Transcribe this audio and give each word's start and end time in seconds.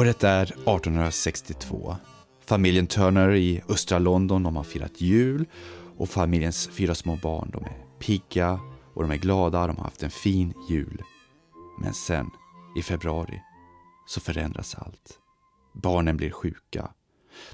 Året 0.00 0.24
är 0.24 0.42
1862. 0.42 1.96
Familjen 2.40 2.86
Turner 2.86 3.34
i 3.34 3.62
östra 3.68 3.98
London 3.98 4.42
de 4.42 4.56
har 4.56 4.64
firat 4.64 5.00
jul 5.00 5.46
och 5.96 6.08
familjens 6.08 6.68
fyra 6.68 6.94
små 6.94 7.16
barn 7.16 7.50
de 7.52 7.64
är 7.64 7.86
pigga 7.98 8.60
och 8.94 9.02
de 9.02 9.10
är 9.10 9.16
glada, 9.16 9.66
de 9.66 9.76
har 9.76 9.84
haft 9.84 10.02
en 10.02 10.10
fin 10.10 10.54
jul. 10.68 11.02
Men 11.82 11.94
sen, 11.94 12.30
i 12.76 12.82
februari, 12.82 13.42
så 14.06 14.20
förändras 14.20 14.74
allt. 14.74 15.18
Barnen 15.74 16.16
blir 16.16 16.30
sjuka. 16.30 16.90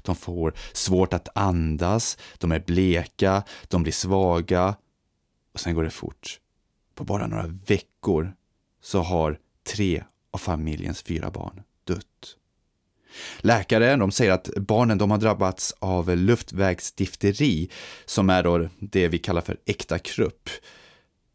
De 0.01 0.15
får 0.15 0.53
svårt 0.73 1.13
att 1.13 1.29
andas, 1.35 2.17
de 2.37 2.51
är 2.51 2.59
bleka, 2.59 3.43
de 3.67 3.83
blir 3.83 3.93
svaga 3.93 4.75
och 5.53 5.59
sen 5.59 5.75
går 5.75 5.83
det 5.83 5.89
fort. 5.89 6.39
På 6.95 7.03
bara 7.03 7.27
några 7.27 7.47
veckor 7.47 8.33
så 8.81 9.01
har 9.01 9.39
tre 9.73 10.03
av 10.31 10.37
familjens 10.37 11.01
fyra 11.01 11.31
barn 11.31 11.63
dött. 11.87 12.37
Läkare 13.39 13.95
de 13.95 14.11
säger 14.11 14.31
att 14.31 14.49
barnen 14.55 14.97
de 14.97 15.11
har 15.11 15.17
drabbats 15.17 15.75
av 15.79 16.17
luftvägsdifteri 16.17 17.69
som 18.05 18.29
är 18.29 18.43
då 18.43 18.69
det 18.79 19.07
vi 19.07 19.17
kallar 19.17 19.41
för 19.41 19.57
äkta 19.65 19.99
krupp. 19.99 20.49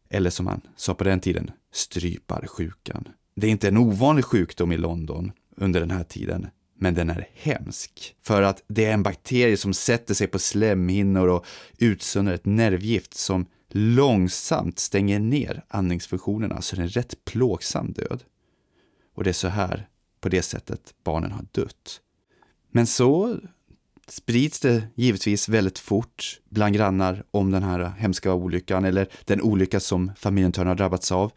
Eller 0.09 0.29
som 0.29 0.45
man 0.45 0.61
sa 0.75 0.93
på 0.93 1.03
den 1.03 1.19
tiden, 1.19 1.51
stryparsjukan. 1.73 3.07
Det 3.35 3.47
är 3.47 3.51
inte 3.51 3.67
en 3.67 3.77
ovanlig 3.77 4.25
sjukdom 4.25 4.71
i 4.71 4.77
London 4.77 5.31
under 5.57 5.79
den 5.79 5.91
här 5.91 6.03
tiden, 6.03 6.47
men 6.79 6.93
den 6.93 7.09
är 7.09 7.27
hemsk. 7.33 8.15
För 8.21 8.41
att 8.41 8.63
det 8.67 8.85
är 8.85 8.93
en 8.93 9.03
bakterie 9.03 9.57
som 9.57 9.73
sätter 9.73 10.13
sig 10.13 10.27
på 10.27 10.39
slemhinnor 10.39 11.27
och 11.27 11.45
utsöndrar 11.77 12.33
ett 12.33 12.45
nervgift 12.45 13.13
som 13.13 13.45
långsamt 13.69 14.79
stänger 14.79 15.19
ner 15.19 15.63
andningsfunktionerna, 15.67 16.61
så 16.61 16.75
det 16.75 16.81
är 16.81 16.83
en 16.83 16.89
rätt 16.89 17.25
plågsam 17.25 17.91
död. 17.91 18.23
Och 19.15 19.23
det 19.23 19.29
är 19.29 19.33
så 19.33 19.47
här, 19.47 19.87
på 20.23 20.29
det 20.29 20.41
sättet, 20.41 20.93
barnen 21.03 21.31
har 21.31 21.45
dött. 21.51 22.01
Men 22.71 22.87
så 22.87 23.39
sprids 24.07 24.59
det 24.59 24.87
givetvis 24.95 25.49
väldigt 25.49 25.79
fort 25.79 26.39
bland 26.49 26.75
grannar 26.75 27.23
om 27.31 27.51
den 27.51 27.63
här 27.63 27.93
hemska 27.97 28.33
olyckan 28.33 28.85
eller 28.85 29.07
den 29.25 29.41
olycka 29.41 29.79
som 29.79 30.11
familjen 30.17 30.51
Turner 30.51 30.67
har 30.67 30.75
drabbats 30.75 31.11
av. 31.11 31.31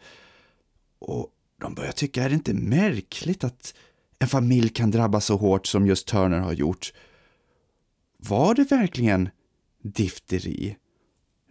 Och 0.99 1.29
de 1.61 1.75
börjar 1.75 1.91
tycka, 1.91 2.23
är 2.23 2.29
det 2.29 2.35
inte 2.35 2.53
märkligt 2.53 3.43
att 3.43 3.73
en 4.19 4.27
familj 4.27 4.69
kan 4.69 4.91
drabbas 4.91 5.25
så 5.25 5.37
hårt 5.37 5.67
som 5.67 5.87
just 5.87 6.07
Turner 6.07 6.39
har 6.39 6.53
gjort? 6.53 6.93
Var 8.17 8.55
det 8.55 8.71
verkligen 8.71 9.29
difteri? 9.83 10.77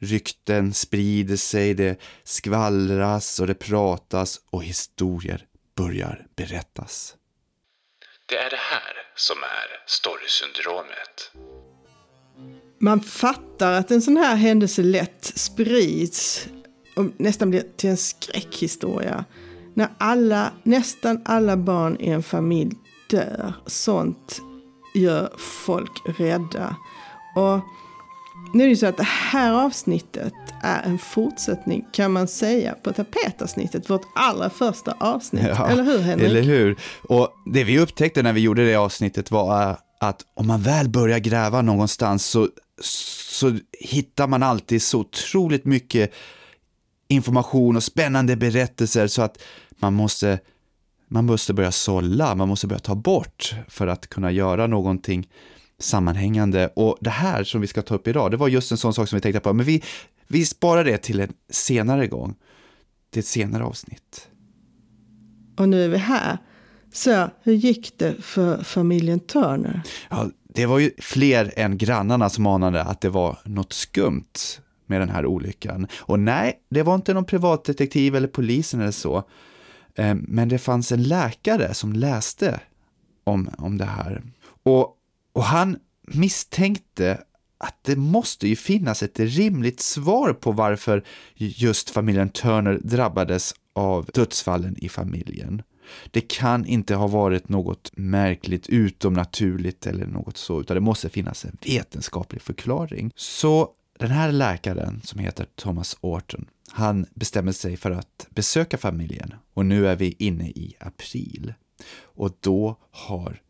Rykten 0.01 0.75
sprider 0.75 1.37
sig, 1.37 1.75
det 1.75 2.01
skvallras 2.25 3.41
och 3.41 3.47
det 3.47 3.55
pratas 3.55 4.41
och 4.51 4.65
historier 4.65 5.47
börjar 5.75 6.27
berättas. 6.37 7.17
Det 8.29 8.37
är 8.37 8.51
det 8.51 8.57
här 8.57 8.93
som 9.15 9.37
är 9.37 9.69
storysyndromet. 9.87 11.33
Man 12.79 13.01
fattar 13.01 13.73
att 13.73 13.91
en 13.91 14.03
sån 14.03 14.17
här 14.17 14.37
händelse 14.37 14.83
lätt 14.83 15.25
sprids 15.25 16.49
och 16.97 17.05
nästan 17.17 17.51
blir 17.51 17.65
till 17.77 17.91
en 17.91 17.97
skräckhistoria. 17.97 19.25
När 19.75 19.89
alla, 19.99 20.53
nästan 20.63 21.23
alla 21.25 21.57
barn 21.57 21.97
i 22.01 22.11
en 22.11 22.23
familj 22.23 22.73
dör. 23.11 23.53
Sånt 23.67 24.41
gör 24.95 25.33
folk 25.39 26.19
rädda. 26.19 26.77
Och 27.37 27.61
nu 28.55 28.65
är 28.65 28.69
det 28.69 28.77
så 28.77 28.87
att 28.87 28.97
det 28.97 29.07
här 29.07 29.53
avsnittet 29.53 30.35
är 30.63 30.83
en 30.83 30.99
fortsättning 30.99 31.87
kan 31.93 32.13
man 32.13 32.29
säga 32.29 32.75
på 32.83 32.93
tapetavsnittet, 32.93 33.91
vårt 33.91 34.07
allra 34.15 34.51
första 34.51 34.93
avsnitt. 35.01 35.47
Ja, 35.47 35.69
eller 35.69 35.85
hur 35.85 35.99
Henrik? 35.99 36.27
Eller 36.27 36.43
hur? 36.43 36.77
Och 37.09 37.29
det 37.47 37.65
vi 37.65 37.79
upptäckte 37.79 38.23
när 38.23 38.33
vi 38.33 38.41
gjorde 38.41 38.67
det 38.67 38.77
avsnittet 38.77 39.31
var 39.31 39.77
att 40.01 40.23
om 40.35 40.47
man 40.47 40.63
väl 40.63 40.89
börjar 40.89 41.19
gräva 41.19 41.63
någonstans 41.63 42.27
så, 42.27 42.49
så 42.81 43.59
hittar 43.81 44.27
man 44.27 44.43
alltid 44.43 44.83
så 44.83 44.99
otroligt 45.01 45.65
mycket 45.65 46.13
information 47.09 47.77
och 47.77 47.83
spännande 47.83 48.37
berättelser 48.37 49.07
så 49.07 49.23
att 49.23 49.43
man 49.79 49.95
måste, 49.95 50.39
man 51.09 51.27
måste 51.27 51.55
börja 51.55 51.73
sålla, 51.73 52.35
man 52.35 52.49
måste 52.49 52.67
börja 52.67 52.81
ta 52.81 52.95
bort 52.95 53.55
för 53.69 53.87
att 53.87 54.07
kunna 54.07 54.31
göra 54.31 54.67
någonting 54.67 55.29
sammanhängande. 55.79 56.71
Och 56.77 56.99
det 57.01 57.11
här 57.11 57.45
som 57.45 57.61
vi 57.61 57.67
ska 57.67 57.83
ta 57.83 57.95
upp 57.95 58.09
idag, 58.09 58.31
det 58.31 58.37
var 58.37 58.49
just 58.49 58.73
en 58.73 58.79
sån 58.79 58.95
sak 58.95 59.09
som 59.09 59.17
vi 59.17 59.21
tänkte 59.21 59.41
på, 59.41 59.53
men 59.53 59.67
vi, 59.67 59.83
vi 60.27 60.45
sparar 60.45 60.85
det 60.85 60.99
till 60.99 61.21
en 61.21 61.33
senare 61.51 62.07
gång, 62.07 62.35
till 63.11 63.21
ett 63.21 63.27
senare 63.27 63.65
avsnitt. 63.65 64.29
Och 65.57 65.69
nu 65.69 65.85
är 65.85 65.89
vi 65.89 65.99
här. 65.99 66.39
Så 66.93 67.31
hur 67.43 67.53
gick 67.53 67.99
det 67.99 68.23
för 68.23 68.63
familjen 68.63 69.21
Turner? 69.21 69.83
Ja, 70.11 70.31
det 70.49 70.67
var 70.67 70.79
ju 70.79 70.91
fler 70.99 71.53
än 71.57 71.79
grannarna 71.79 72.31
som 72.31 72.47
anade 72.47 72.83
att 72.83 73.01
det 73.01 73.09
var 73.09 73.39
något 73.45 73.73
skumt 73.73 74.33
med 74.87 75.01
den 75.01 75.09
här 75.09 75.27
olyckan. 75.27 75.87
Och 75.99 76.19
nej, 76.19 76.61
det 76.71 76.83
var 76.83 76.95
inte 76.95 77.15
någon 77.15 77.25
privatdetektiv 77.25 78.17
eller 78.17 78.29
polisen 78.29 78.81
eller 78.81 78.91
så. 78.91 79.23
Eh, 79.95 80.15
men 80.15 80.49
det 80.49 80.59
fanns 80.59 80.93
en 80.93 81.03
läkare 81.03 81.75
som 81.75 81.93
läste 81.93 82.61
om, 83.25 83.51
om 83.59 83.79
det 83.79 83.85
här. 83.85 84.23
Och 84.63 84.96
och 85.37 85.45
han 85.45 85.79
misstänkte 86.03 87.23
att 87.59 87.85
det 87.85 87.97
måste 87.97 88.49
ju 88.49 88.57
finnas 88.57 89.03
ett 89.03 89.21
rimligt 89.21 89.81
svar 89.81 90.33
på 90.33 90.53
varför 90.53 91.05
just 91.35 91.91
familjen 91.91 92.29
Turner 92.29 92.81
drabbades 92.83 93.55
av 93.75 94.11
dödsfallen 94.15 94.77
i 94.79 94.89
familjen. 94.89 95.63
Det 96.11 96.21
kan 96.21 96.67
inte 96.67 96.95
ha 96.95 97.07
varit 97.07 97.49
något 97.49 97.91
märkligt 97.97 98.69
utomnaturligt 98.69 99.87
eller 99.87 100.07
något 100.07 100.37
så, 100.37 100.61
utan 100.61 100.75
det 100.75 100.81
måste 100.81 101.09
finnas 101.09 101.45
en 101.45 101.57
vetenskaplig 101.67 102.43
förklaring. 102.43 103.13
Så 103.17 103.69
den 103.99 104.11
här 104.11 104.33
läkaren 104.33 105.01
som 105.05 105.19
heter 105.19 105.47
Thomas 105.55 105.97
Orton, 106.01 106.47
han 106.71 107.07
bestämmer 107.15 107.53
sig 107.53 107.77
för 107.77 107.91
att 107.91 108.27
besöka 108.31 108.79
familjen 108.79 109.35
och 109.55 109.67
nu 109.67 109.89
är 109.89 109.97
vi 109.97 110.17
inne 110.19 110.49
i 110.49 110.77
april. 110.81 111.55
Och 112.03 112.37
då 112.41 112.77
har 112.91 113.41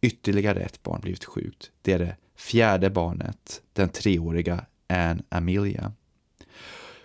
ytterligare 0.00 0.60
ett 0.60 0.82
barn 0.82 1.00
blivit 1.00 1.24
sjukt. 1.24 1.70
Det 1.82 1.92
är 1.92 1.98
det 1.98 2.16
fjärde 2.36 2.90
barnet, 2.90 3.62
den 3.72 3.88
treåriga 3.88 4.64
Anne 4.88 5.22
Amelia. 5.28 5.92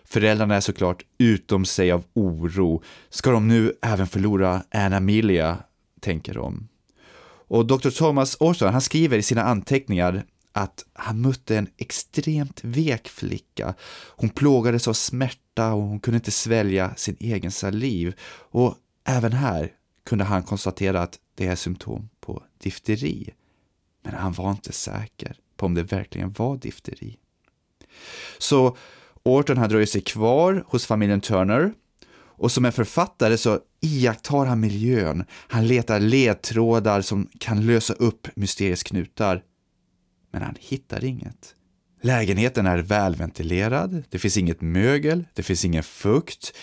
Föräldrarna 0.04 0.56
är 0.56 0.62
såklart 0.62 1.06
utom 1.18 1.66
sig 1.66 1.92
av 1.92 2.04
oro. 2.14 2.84
Ska 3.10 3.32
de 3.32 3.48
nu 3.48 3.74
även 3.82 4.08
förlora 4.08 4.64
Anne 4.72 4.98
Amelia, 4.98 5.58
tänker 6.00 6.34
de. 6.34 6.68
Och 7.48 7.66
Dr. 7.66 7.90
Thomas 7.90 8.38
Orson, 8.40 8.74
han 8.74 8.82
skriver 8.82 9.18
i 9.18 9.24
sina 9.24 9.44
anteckningar 9.44 10.24
att 10.52 10.86
han 10.94 11.22
mötte 11.22 11.58
en 11.58 11.68
extremt 11.78 12.64
vek 12.64 13.08
flicka. 13.08 13.74
Hon 14.16 14.30
plågades 14.30 14.88
av 14.88 14.94
smärta 14.94 15.74
och 15.74 15.82
hon 15.82 16.00
kunde 16.00 16.16
inte 16.16 16.32
svälja 16.32 16.96
sin 16.96 17.18
egen 17.20 17.52
saliv. 17.52 18.14
Och 18.52 18.76
även 19.08 19.34
här 19.34 19.72
kunde 20.06 20.24
han 20.24 20.44
konstatera 20.44 21.02
att 21.02 21.20
det 21.36 21.48
är 21.48 21.56
symptom 21.56 22.10
på 22.20 22.44
difteri. 22.58 23.34
Men 24.04 24.14
han 24.14 24.34
var 24.34 24.52
inte 24.52 24.72
säker 24.72 25.38
på 25.58 25.66
om 25.66 25.74
det 25.74 25.84
verkligen 25.84 26.32
var 26.32 26.58
difteri. 26.58 27.18
Så 28.38 28.78
Orton 29.24 29.58
han 29.58 29.70
dröjer 29.70 29.86
sig 29.86 30.02
kvar 30.02 30.64
hos 30.68 30.86
familjen 30.86 31.22
Turner 31.22 31.74
och 32.36 32.52
som 32.52 32.66
en 32.66 32.72
författare 32.72 33.38
så 33.38 33.60
iakttar 33.82 34.46
han 34.46 34.60
miljön. 34.60 35.26
Han 35.32 35.68
letar 35.68 36.00
ledtrådar 36.00 37.02
som 37.02 37.30
kan 37.40 37.66
lösa 37.66 37.94
upp 37.94 38.28
mysteriets 38.36 38.84
knutar. 38.84 39.44
Men 40.32 40.42
han 40.42 40.56
hittar 40.60 41.04
inget. 41.04 41.56
Lägenheten 42.02 42.66
är 42.66 42.78
välventilerad, 42.78 44.04
det 44.10 44.20
finns 44.20 44.38
inget 44.38 44.62
mögel, 44.62 45.26
det 45.34 45.44
finns 45.44 45.66
ingen 45.66 45.84
fukt. 45.84 46.54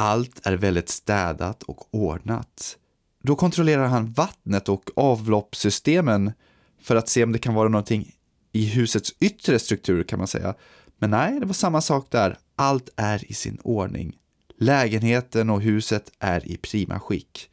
Allt 0.00 0.46
är 0.46 0.52
väldigt 0.52 0.88
städat 0.88 1.62
och 1.62 1.94
ordnat. 1.94 2.76
Då 3.22 3.36
kontrollerar 3.36 3.86
han 3.86 4.12
vattnet 4.12 4.68
och 4.68 4.90
avloppssystemen 4.96 6.32
för 6.82 6.96
att 6.96 7.08
se 7.08 7.24
om 7.24 7.32
det 7.32 7.38
kan 7.38 7.54
vara 7.54 7.68
någonting 7.68 8.12
i 8.52 8.66
husets 8.66 9.12
yttre 9.20 9.58
struktur 9.58 10.02
kan 10.02 10.18
man 10.18 10.28
säga. 10.28 10.54
Men 10.98 11.10
nej, 11.10 11.40
det 11.40 11.46
var 11.46 11.52
samma 11.52 11.80
sak 11.80 12.06
där. 12.10 12.38
Allt 12.56 12.88
är 12.96 13.30
i 13.30 13.34
sin 13.34 13.58
ordning. 13.62 14.16
Lägenheten 14.58 15.50
och 15.50 15.60
huset 15.60 16.12
är 16.18 16.48
i 16.48 16.56
prima 16.56 17.00
skick. 17.00 17.50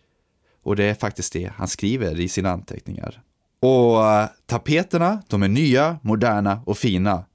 Och 0.63 0.75
det 0.75 0.83
är 0.83 0.93
faktiskt 0.93 1.33
det 1.33 1.51
han 1.55 1.67
skriver 1.67 2.19
i 2.19 2.27
sina 2.27 2.51
anteckningar. 2.51 3.21
Och 3.59 4.05
eh, 4.05 4.29
tapeterna, 4.45 5.23
de 5.27 5.43
är 5.43 5.47
nya, 5.47 5.99
moderna 6.01 6.61
och 6.65 6.77
fina. 6.77 7.25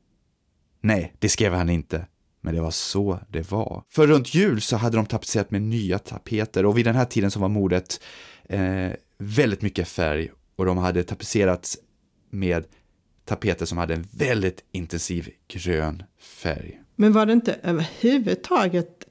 Nej, 0.80 1.14
det 1.18 1.28
skrev 1.28 1.54
han 1.54 1.68
inte. 1.70 2.06
Men 2.44 2.54
det 2.54 2.60
var 2.60 2.70
så 2.70 3.18
det 3.28 3.50
var. 3.50 3.84
För 3.88 4.06
runt 4.06 4.34
jul 4.34 4.60
så 4.60 4.76
hade 4.76 4.96
de 4.96 5.06
tapetserat 5.06 5.50
med 5.50 5.62
nya 5.62 5.98
tapeter 5.98 6.66
och 6.66 6.78
vid 6.78 6.84
den 6.84 6.94
här 6.96 7.04
tiden 7.04 7.30
så 7.30 7.40
var 7.40 7.48
modet 7.48 8.00
eh, 8.44 8.90
väldigt 9.18 9.62
mycket 9.62 9.88
färg 9.88 10.30
och 10.56 10.66
de 10.66 10.78
hade 10.78 11.02
tapetserats 11.02 11.78
med 12.30 12.64
tapeter 13.24 13.66
som 13.66 13.78
hade 13.78 13.94
en 13.94 14.06
väldigt 14.10 14.64
intensiv 14.72 15.30
grön 15.48 16.02
färg. 16.20 16.80
Men 16.96 17.12
var 17.12 17.26
det 17.26 17.32
inte 17.32 17.58
överhuvudtaget 17.62 19.08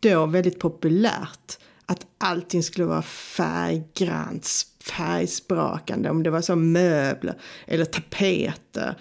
då 0.00 0.26
väldigt 0.26 0.58
populärt 0.58 1.58
att 1.86 2.06
allting 2.18 2.62
skulle 2.62 2.86
vara 2.86 3.02
färggrant, 3.02 4.48
färgsprakande, 4.84 6.10
om 6.10 6.22
det 6.22 6.30
var 6.30 6.40
så 6.40 6.56
möbler 6.56 7.40
eller 7.66 7.84
tapeter. 7.84 8.98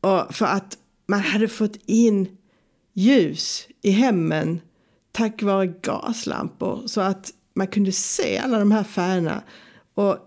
Och 0.00 0.34
för 0.34 0.46
att 0.46 0.78
man 1.06 1.20
hade 1.20 1.48
fått 1.48 1.76
in 1.86 2.35
ljus 2.96 3.68
i 3.82 3.90
hemmen 3.90 4.60
tack 5.12 5.42
vare 5.42 5.66
gaslampor 5.66 6.82
så 6.86 7.00
att 7.00 7.30
man 7.54 7.66
kunde 7.66 7.92
se 7.92 8.38
alla 8.38 8.58
de 8.58 8.72
här 8.72 8.84
färgerna. 8.84 9.42
Och 9.94 10.18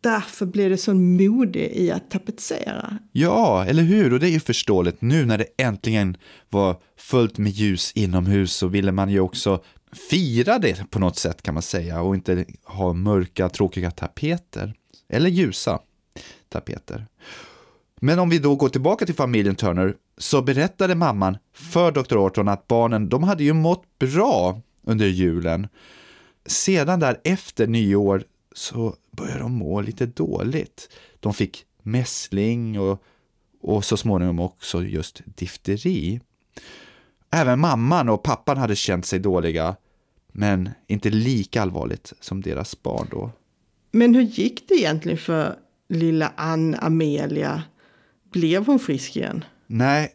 därför 0.00 0.46
blev 0.46 0.70
det 0.70 0.76
sån 0.76 1.16
mode 1.16 1.80
i 1.80 1.90
att 1.90 2.10
tapetsera. 2.10 2.98
Ja, 3.12 3.64
eller 3.64 3.82
hur? 3.82 4.12
Och 4.12 4.20
det 4.20 4.28
är 4.28 4.30
ju 4.30 4.40
förståeligt. 4.40 5.00
Nu 5.00 5.26
när 5.26 5.38
det 5.38 5.46
äntligen 5.56 6.16
var 6.50 6.76
fullt 6.96 7.38
med 7.38 7.52
ljus 7.52 7.92
inomhus 7.94 8.52
så 8.52 8.66
ville 8.66 8.92
man 8.92 9.10
ju 9.10 9.20
också 9.20 9.62
fira 10.10 10.58
det 10.58 10.90
på 10.90 10.98
något 10.98 11.16
sätt 11.16 11.42
kan 11.42 11.54
man 11.54 11.62
säga 11.62 12.02
och 12.02 12.14
inte 12.14 12.44
ha 12.64 12.92
mörka, 12.92 13.48
tråkiga 13.48 13.90
tapeter. 13.90 14.74
Eller 15.08 15.30
ljusa 15.30 15.78
tapeter. 16.48 17.06
Men 18.00 18.18
om 18.18 18.30
vi 18.30 18.38
då 18.38 18.56
går 18.56 18.68
tillbaka 18.68 19.06
till 19.06 19.14
familjen 19.14 19.54
Turner 19.54 19.94
så 20.22 20.42
berättade 20.42 20.94
mamman 20.94 21.38
för 21.52 21.92
Dr. 21.92 22.16
Orton 22.16 22.48
att 22.48 22.68
barnen, 22.68 23.08
de 23.08 23.22
hade 23.22 23.44
ju 23.44 23.52
mått 23.52 23.98
bra 23.98 24.60
under 24.82 25.06
julen. 25.06 25.68
Sedan 26.46 27.00
där 27.00 27.20
efter 27.24 27.66
nyår 27.66 28.24
så 28.54 28.96
började 29.10 29.40
de 29.40 29.52
må 29.52 29.80
lite 29.80 30.06
dåligt. 30.06 30.88
De 31.20 31.34
fick 31.34 31.64
mässling 31.82 32.80
och, 32.80 33.02
och 33.62 33.84
så 33.84 33.96
småningom 33.96 34.40
också 34.40 34.82
just 34.82 35.22
difteri. 35.24 36.20
Även 37.30 37.60
mamman 37.60 38.08
och 38.08 38.22
pappan 38.22 38.58
hade 38.58 38.76
känt 38.76 39.06
sig 39.06 39.18
dåliga, 39.18 39.76
men 40.32 40.70
inte 40.86 41.10
lika 41.10 41.62
allvarligt 41.62 42.12
som 42.20 42.40
deras 42.40 42.82
barn 42.82 43.06
då. 43.10 43.30
Men 43.90 44.14
hur 44.14 44.22
gick 44.22 44.68
det 44.68 44.74
egentligen 44.74 45.18
för 45.18 45.56
lilla 45.88 46.32
Ann 46.36 46.74
Amelia? 46.74 47.62
Blev 48.32 48.66
hon 48.66 48.78
frisk 48.78 49.16
igen? 49.16 49.44
Nej, 49.74 50.08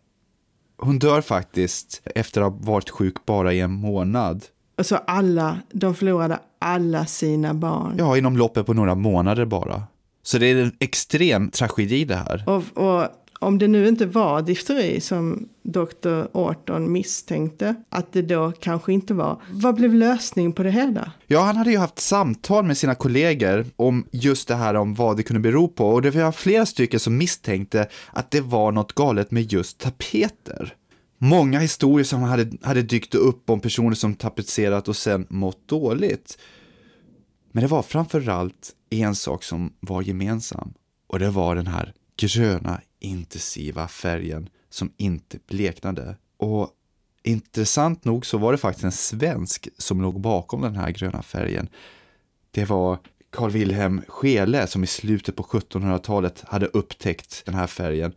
hon 0.78 1.00
dör 1.00 1.22
faktiskt 1.22 2.02
efter 2.16 2.42
att 2.42 2.54
ha 2.54 2.60
varit 2.72 2.90
sjuk 2.90 3.26
bara 3.26 3.54
i 3.54 3.60
en 3.60 3.72
månad. 3.72 4.46
Alltså 4.78 4.96
alla, 5.08 5.58
de 5.72 5.96
förlorade 5.96 6.40
alla 6.60 7.06
sina 7.06 7.54
barn. 7.54 7.96
Ja, 7.98 8.18
inom 8.18 8.38
loppet 8.38 8.66
på 8.66 8.74
några 8.74 8.96
månader 8.96 9.46
bara. 9.46 9.84
Så 10.24 10.38
det 10.38 10.46
är 10.46 10.56
en 10.56 10.72
extrem 10.80 11.50
tragedi 11.50 12.06
det 12.06 12.16
här. 12.16 12.44
Och, 12.48 12.64
och 12.88 13.08
om 13.40 13.58
det 13.58 13.68
nu 13.68 13.88
inte 13.88 14.06
var 14.06 14.42
difteri 14.42 15.02
som 15.02 15.50
Dr. 15.64 16.26
Orton 16.32 16.92
misstänkte 16.92 17.76
att 17.90 18.14
det 18.14 18.22
då 18.22 18.52
kanske 18.60 18.94
inte 18.94 19.14
var, 19.14 19.42
vad 19.52 19.76
blev 19.76 19.94
lösningen 19.94 20.54
på 20.54 20.64
det 20.64 20.72
hela? 20.72 21.12
Ja, 21.28 21.42
han 21.42 21.58
hade 21.58 21.72
ju 21.72 21.78
haft 21.78 22.00
samtal 22.00 22.66
med 22.66 22.78
sina 22.78 22.96
kollegor 22.96 23.66
om 23.76 24.06
just 24.12 24.48
det 24.48 24.56
här 24.56 24.74
om 24.74 24.94
vad 24.94 25.18
det 25.18 25.24
kunde 25.24 25.40
bero 25.40 25.68
på 25.68 25.90
och 25.90 26.02
det 26.02 26.12
var 26.12 26.32
flera 26.32 26.66
stycken 26.66 27.00
som 27.00 27.18
misstänkte 27.18 27.88
att 28.14 28.32
det 28.32 28.42
var 28.42 28.72
något 28.72 28.94
galet 28.94 29.32
med 29.32 29.54
just 29.54 29.78
tapeter. 29.78 30.74
Många 31.18 31.60
historier 31.60 32.04
som 32.04 32.22
hade, 32.22 32.52
hade 32.62 32.82
dykt 32.82 33.16
upp 33.16 33.50
om 33.50 33.60
personer 33.60 33.96
som 33.96 34.16
tapetserat 34.16 34.88
och 34.88 34.96
sen 34.96 35.26
mått 35.30 35.68
dåligt. 35.68 36.38
Men 37.52 37.62
det 37.62 37.68
var 37.68 37.82
framförallt 37.82 38.72
en 38.90 39.16
sak 39.16 39.44
som 39.44 39.74
var 39.80 40.02
gemensam 40.02 40.74
och 41.08 41.20
det 41.20 41.30
var 41.30 41.56
den 41.56 41.68
här 41.68 41.94
gröna 42.18 42.82
intensiva 43.00 43.88
färgen 43.88 44.50
som 44.70 44.92
inte 44.98 45.40
bleknade. 45.48 46.16
Och 46.38 46.70
intressant 47.24 48.06
nog 48.06 48.26
så 48.26 48.38
var 48.38 48.52
det 48.52 48.58
faktiskt 48.58 48.84
en 48.84 48.92
svensk 48.92 49.70
som 49.78 50.02
låg 50.02 50.22
bakom 50.22 50.62
den 50.62 50.76
här 50.76 50.92
gröna 50.92 51.22
färgen. 51.22 51.70
Det 52.52 52.66
var 52.66 53.00
Carl 53.30 53.52
Wilhelm 53.52 54.02
Scheele 54.08 54.68
som 54.68 54.84
i 54.84 54.88
slutet 54.88 55.36
på 55.36 55.44
1700-talet 55.44 56.44
hade 56.48 56.66
upptäckt 56.66 57.46
den 57.46 57.56
här 57.56 57.68
färgen. 57.68 58.14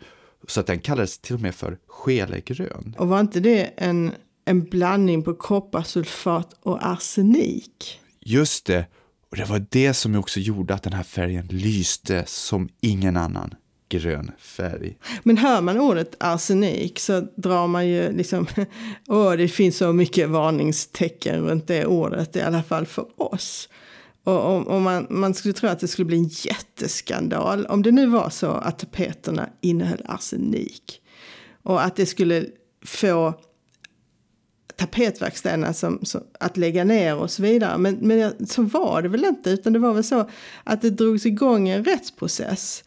Så 0.49 0.61
att 0.61 0.67
den 0.67 0.79
kallades 0.79 1.19
till 1.19 1.35
och 1.35 1.41
med 1.41 1.55
för 1.55 1.79
skelegrön. 1.87 2.94
Och 2.99 3.09
var 3.09 3.21
inte 3.21 3.41
det 3.41 3.71
en, 3.77 4.12
en 4.44 4.65
blandning 4.65 5.23
på 5.23 5.35
kopparsulfat 5.35 6.56
och 6.62 6.87
arsenik? 6.87 8.00
Just 8.21 8.67
det, 8.67 8.87
och 9.31 9.37
det 9.37 9.44
var 9.44 9.67
det 9.71 9.94
som 9.94 10.15
också 10.15 10.41
gjorde 10.41 10.75
att 10.75 10.82
den 10.82 10.93
här 10.93 11.03
färgen 11.03 11.47
lyste 11.47 12.25
som 12.27 12.69
ingen 12.81 13.17
annan 13.17 13.55
grön 13.91 14.31
färg. 14.39 14.99
Men 15.23 15.37
hör 15.37 15.61
man 15.61 15.81
ordet 15.81 16.17
arsenik 16.19 16.99
så 16.99 17.21
drar 17.37 17.67
man 17.67 17.89
ju 17.89 18.13
liksom, 18.13 18.47
åh 19.09 19.33
det 19.33 19.49
finns 19.49 19.77
så 19.77 19.93
mycket 19.93 20.29
varningstecken 20.29 21.43
runt 21.43 21.67
det 21.67 21.87
ordet, 21.87 22.37
i 22.37 22.41
alla 22.41 22.63
fall 22.63 22.87
för 22.87 23.07
oss. 23.17 23.69
Och, 24.25 24.67
och, 24.67 24.83
man, 24.83 25.07
man 25.11 25.35
skulle 25.35 25.55
tro 25.55 25.69
att 25.69 25.81
det 25.81 25.89
skulle 25.89 26.07
bli 26.07 26.17
en 26.17 26.29
jätteskandal 26.29 27.67
om 27.67 27.83
det 27.83 27.91
nu 27.91 28.07
var 28.07 28.31
så 28.31 28.51
att 28.51 28.79
tapeterna 28.79 29.49
innehöll 29.61 30.03
arsenik. 30.05 31.01
Och 31.63 31.85
att 31.85 31.97
det 31.97 32.07
skulle 32.07 32.47
få 32.85 33.35
tapetverkstäderna 34.77 35.73
som, 35.73 36.05
som, 36.05 36.21
att 36.41 36.57
lägga 36.57 36.85
ner 36.85 37.17
och 37.17 37.31
så 37.31 37.43
vidare. 37.43 37.79
Men, 37.79 37.95
men 37.95 38.47
så 38.47 38.63
var 38.63 39.03
det 39.03 39.09
väl 39.09 39.25
inte, 39.25 39.51
utan 39.51 39.73
det 39.73 39.79
var 39.79 39.93
väl 39.93 40.05
så 40.05 40.31
att 40.65 40.83
det 40.83 40.91
drogs 40.91 41.27
igång 41.27 41.69
en 41.69 41.85
rättsprocess. 41.85 42.85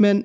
Men, 0.00 0.24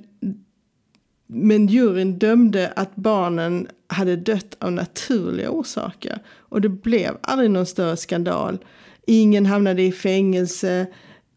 men 1.28 1.68
juryn 1.68 2.20
dömde 2.20 2.74
att 2.76 2.96
barnen 2.96 3.68
hade 3.88 4.16
dött 4.16 4.58
av 4.60 4.72
naturliga 4.72 5.50
orsaker. 5.50 6.20
Och 6.28 6.62
det 6.62 6.70
blev 6.70 7.18
aldrig 7.22 7.52
någon 7.52 7.66
större 7.66 7.98
skandal. 7.98 8.66
Ingen 9.08 9.46
hamnade 9.46 9.82
i 9.82 9.92
fängelse 9.92 10.88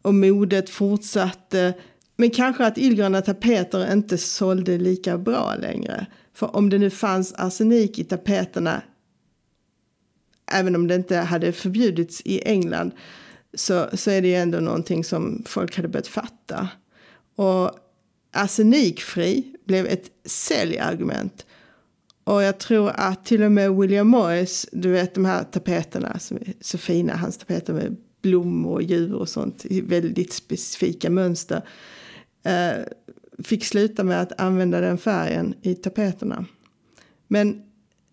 och 0.03 0.15
modet 0.15 0.71
fortsatte. 0.71 1.75
Men 2.17 2.31
kanske 2.31 2.67
att 2.67 2.79
illgröna 2.79 3.23
tapeter 3.23 3.93
inte 3.93 4.19
sålde 4.19 4.79
lika 4.79 5.19
bra 5.19 5.55
längre. 5.55 6.07
För 6.35 6.57
om 6.57 6.71
det 6.71 6.79
nu 6.79 6.91
fanns 6.91 7.33
arsenik 7.33 7.99
i 7.99 8.05
tapeterna, 8.05 8.83
även 10.53 10.77
om 10.77 10.89
det 10.89 10.95
inte 10.95 11.17
hade 11.17 11.53
förbjudits 11.53 12.23
i 12.25 12.43
England, 12.49 12.93
så, 13.55 13.87
så 13.93 14.11
är 14.11 14.23
det 14.23 14.29
ju 14.29 14.35
ändå 14.35 14.61
någonting 14.61 15.05
som 15.05 15.43
folk 15.47 15.77
hade 15.77 15.89
börjat 15.89 16.07
fatta. 16.07 16.69
Och 17.37 17.71
arsenikfri 18.33 19.55
blev 19.65 19.87
ett 19.87 20.11
säljargument. 20.25 21.47
Och 22.25 22.43
jag 22.43 22.59
tror 22.59 22.91
att 22.95 23.25
till 23.25 23.43
och 23.43 23.53
med 23.53 23.77
William 23.77 24.09
Morris, 24.09 24.67
du 24.73 24.89
vet 24.89 25.15
de 25.15 25.25
här 25.25 25.45
tapeterna 25.45 26.19
som 26.19 26.37
är 26.37 26.55
så 26.61 26.79
fina, 26.79 27.17
hans 27.17 27.39
tapeter 27.39 27.73
med 27.73 27.97
blommor 28.23 28.73
och 28.73 28.83
djur 28.83 29.15
och 29.15 29.29
sånt 29.29 29.67
i 29.67 29.81
väldigt 29.81 30.33
specifika 30.33 31.11
mönster, 31.11 31.63
eh, 32.43 32.85
fick 33.45 33.65
sluta 33.65 34.05
med 34.05 34.23
att 34.23 34.41
använda 34.41 34.81
den 34.81 34.99
färgen 34.99 35.55
i 35.63 35.75
tapeterna. 35.75 36.45
Men 37.29 37.63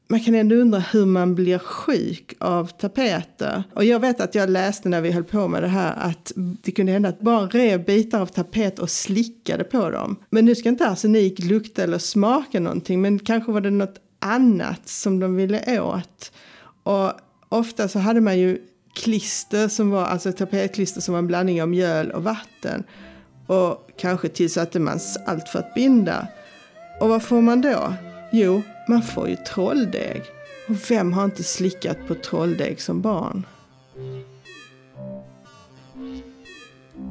man 0.07 0.19
kan 0.19 0.35
ändå 0.35 0.55
undra 0.55 0.79
hur 0.79 1.05
man 1.05 1.35
blir 1.35 1.57
sjuk 1.57 2.33
av 2.39 2.67
tapeter. 2.67 3.63
Och 3.74 3.83
jag 3.83 4.00
vet 4.00 4.21
att 4.21 4.35
jag 4.35 4.50
läste 4.50 4.89
när 4.89 5.01
vi 5.01 5.12
höll 5.12 5.24
på 5.24 5.47
med 5.47 5.63
det 5.63 5.67
här 5.67 5.95
att 5.97 6.31
det 6.35 6.71
kunde 6.71 6.91
hända 6.91 7.09
att 7.09 7.21
barn 7.21 7.50
rev 7.50 7.85
bitar 7.85 8.21
av 8.21 8.25
tapet 8.25 8.79
och 8.79 8.89
slickade 8.89 9.63
på 9.63 9.89
dem. 9.89 10.15
Men 10.29 10.45
nu 10.45 10.55
ska 10.55 10.69
inte 10.69 10.88
arsenik 10.88 11.39
lukta 11.39 11.83
eller 11.83 11.97
smaka 11.97 12.59
någonting, 12.59 13.01
men 13.01 13.19
kanske 13.19 13.51
var 13.51 13.62
det 13.62 13.71
något 13.71 14.00
annat 14.19 14.88
som 14.88 15.19
de 15.19 15.35
ville 15.35 15.81
åt. 15.81 16.31
Och 16.83 17.12
ofta 17.50 17.88
så 17.88 18.00
hade 18.00 18.21
man 18.21 18.39
ju 18.39 18.57
klister 18.95 19.67
som 19.67 19.89
var, 19.89 20.05
alltså 20.05 20.31
tapetklister 20.31 21.01
som 21.01 21.13
var 21.13 21.19
en 21.19 21.27
blandning 21.27 21.62
av 21.62 21.69
mjöl 21.69 22.12
och 22.12 22.24
vatten. 22.24 22.83
Och 23.47 23.89
kanske 23.97 24.29
tillsatte 24.29 24.79
man 24.79 25.00
salt 25.00 25.50
för 25.50 25.59
att 25.59 25.74
binda. 25.74 26.27
Och 27.01 27.09
vad 27.09 27.24
får 27.24 27.41
man 27.41 27.62
då? 27.62 27.93
Jo, 28.31 28.62
man 28.87 29.01
får 29.01 29.29
ju 29.29 29.35
trolldeg. 29.35 30.21
Och 30.67 30.91
vem 30.91 31.13
har 31.13 31.25
inte 31.25 31.43
slickat 31.43 31.97
på 32.07 32.15
trolldeg 32.15 32.81
som 32.81 33.01
barn? 33.01 33.45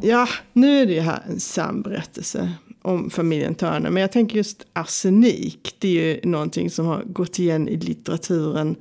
Ja, 0.02 0.28
nu 0.52 0.82
är 0.82 0.86
det 0.86 1.00
här 1.00 1.22
en 1.28 1.40
sann 1.40 1.82
berättelse 1.82 2.52
om 2.82 3.10
familjen 3.10 3.54
Törne 3.54 3.90
Men 3.90 4.00
jag 4.00 4.12
tänker 4.12 4.36
just 4.36 4.66
arsenik. 4.72 5.76
Det 5.78 5.88
är 5.88 6.14
ju 6.14 6.30
någonting 6.30 6.70
som 6.70 6.86
har 6.86 7.02
gått 7.02 7.38
igen 7.38 7.68
i 7.68 7.76
litteraturen 7.76 8.76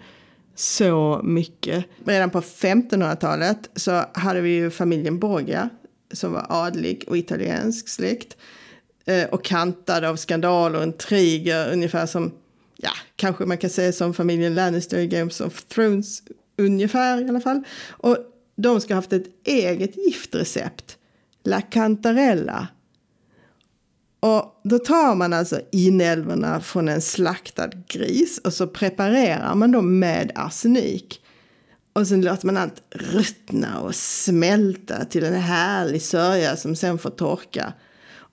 så 0.56 1.22
mycket. 1.24 1.86
Redan 2.06 2.30
på 2.30 2.42
1500-talet 2.42 3.70
så 3.76 4.06
hade 4.14 4.42
vi 4.42 4.50
ju 4.50 4.72
familjen 4.72 5.20
Borgia 5.20 5.70
som 6.12 6.34
var 6.34 6.46
adlig 6.50 7.04
och 7.08 7.18
italiensk 7.18 7.90
släkt 7.90 8.38
eh, 9.06 9.24
och 9.30 9.44
kantad 9.44 10.04
av 10.04 10.16
skandaler 10.16 10.78
och 10.78 10.84
intriger 10.84 11.74
ungefär 11.74 12.06
som 12.06 12.32
ja, 12.78 12.92
kanske 13.16 13.46
man 13.46 13.58
kan 13.58 13.70
säga 13.70 13.92
som 13.94 14.14
familjen 14.14 14.56
Lannister 14.56 14.98
i 14.98 15.08
Games 15.08 15.42
of 15.42 15.64
Thrones 15.64 16.24
ungefär 16.58 17.26
i 17.26 17.30
alla 17.30 17.42
fall. 17.42 17.64
Och 17.90 18.18
de 18.56 18.82
ska 18.82 18.94
ha 18.94 18.98
haft 18.98 19.14
ett 19.14 19.48
eget 19.48 19.98
giftrecept, 19.98 20.98
La 21.44 21.62
Cantarella. 21.62 22.68
Och 24.20 24.62
då 24.64 24.80
tar 24.80 25.16
man 25.16 25.34
alltså 25.34 25.62
inälvorna 25.72 26.62
från 26.62 26.90
en 26.90 27.02
slaktad 27.02 27.70
gris 27.88 28.38
och 28.44 28.54
så 28.54 28.68
preparerar 28.68 29.56
man 29.56 29.72
dem 29.72 30.00
med 30.00 30.32
arsenik. 30.36 31.20
Och 31.94 32.08
sen 32.08 32.22
låter 32.22 32.46
man 32.46 32.58
allt 32.58 32.84
ruttna 32.90 33.80
och 33.80 33.96
smälta 33.96 35.06
till 35.06 35.24
en 35.24 35.34
härlig 35.34 36.02
sörja 36.02 36.58
som 36.58 36.76
sen 36.76 36.98
får 36.98 37.10
torka. 37.10 37.74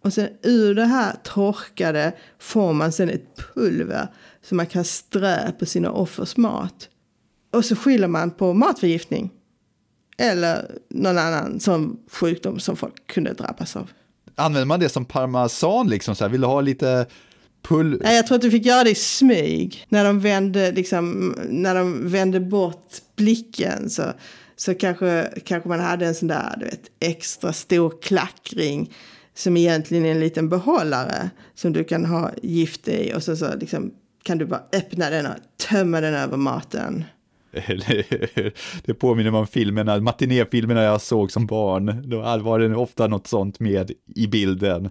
Och 0.02 0.12
sen 0.12 0.28
ur 0.42 0.74
det 0.74 0.84
här 0.84 1.16
torkade 1.24 2.12
får 2.38 2.72
man 2.72 2.92
sen 2.92 3.10
ett 3.10 3.36
pulver 3.54 4.08
som 4.42 4.56
man 4.56 4.66
kan 4.66 4.84
strö 4.84 5.52
på 5.52 5.66
sina 5.66 5.90
offers 5.90 6.36
mat. 6.36 6.88
Och 7.52 7.64
så 7.64 7.76
skyller 7.76 8.08
man 8.08 8.30
på 8.30 8.54
matförgiftning. 8.54 9.30
Eller 10.18 10.70
någon 10.88 11.18
annan 11.18 11.60
sån 11.60 11.96
sjukdom 12.10 12.58
som 12.58 12.76
folk 12.76 13.06
kunde 13.06 13.32
drabbas 13.32 13.76
av. 13.76 13.90
Använder 14.34 14.66
man 14.66 14.80
det 14.80 14.88
som 14.88 15.04
parmesan 15.04 15.88
liksom 15.88 16.14
så 16.14 16.24
här, 16.24 16.30
vill 16.30 16.40
du 16.40 16.46
ha 16.46 16.60
lite 16.60 17.06
pull... 17.62 18.00
Nej, 18.02 18.16
jag 18.16 18.26
tror 18.26 18.36
att 18.36 18.42
du 18.42 18.50
fick 18.50 18.66
göra 18.66 18.84
det 18.84 18.90
i 18.90 18.94
smyg. 18.94 19.86
När 19.88 20.04
de 20.04 20.20
vände, 20.20 20.72
liksom, 20.72 21.34
när 21.48 21.74
de 21.74 22.08
vände 22.08 22.40
bort 22.40 22.88
blicken 23.16 23.90
så, 23.90 24.02
så 24.56 24.74
kanske, 24.74 25.32
kanske 25.44 25.68
man 25.68 25.80
hade 25.80 26.06
en 26.06 26.14
sån 26.14 26.28
där 26.28 26.54
du 26.58 26.64
vet, 26.64 26.90
extra 27.00 27.52
stor 27.52 28.02
klackring 28.02 28.92
som 29.40 29.56
egentligen 29.56 30.04
är 30.04 30.10
en 30.10 30.20
liten 30.20 30.48
behållare 30.48 31.30
som 31.54 31.72
du 31.72 31.84
kan 31.84 32.04
ha 32.04 32.30
gift 32.42 32.88
i 32.88 33.12
och 33.16 33.22
så, 33.22 33.36
så 33.36 33.56
liksom, 33.56 33.90
kan 34.22 34.38
du 34.38 34.46
bara 34.46 34.62
öppna 34.72 35.10
den 35.10 35.26
och 35.26 35.32
tömma 35.68 36.00
den 36.00 36.14
över 36.14 36.36
maten. 36.36 37.04
det 38.84 38.94
påminner 38.94 39.30
mig 39.30 39.40
om 39.40 39.46
filmerna, 39.46 40.00
matinéfilmerna 40.00 40.82
jag 40.82 41.00
såg 41.00 41.32
som 41.32 41.46
barn. 41.46 42.02
Då 42.10 42.20
var 42.20 42.58
det 42.58 42.76
ofta 42.76 43.06
något 43.06 43.26
sånt 43.26 43.60
med 43.60 43.92
i 44.14 44.26
bilden. 44.26 44.90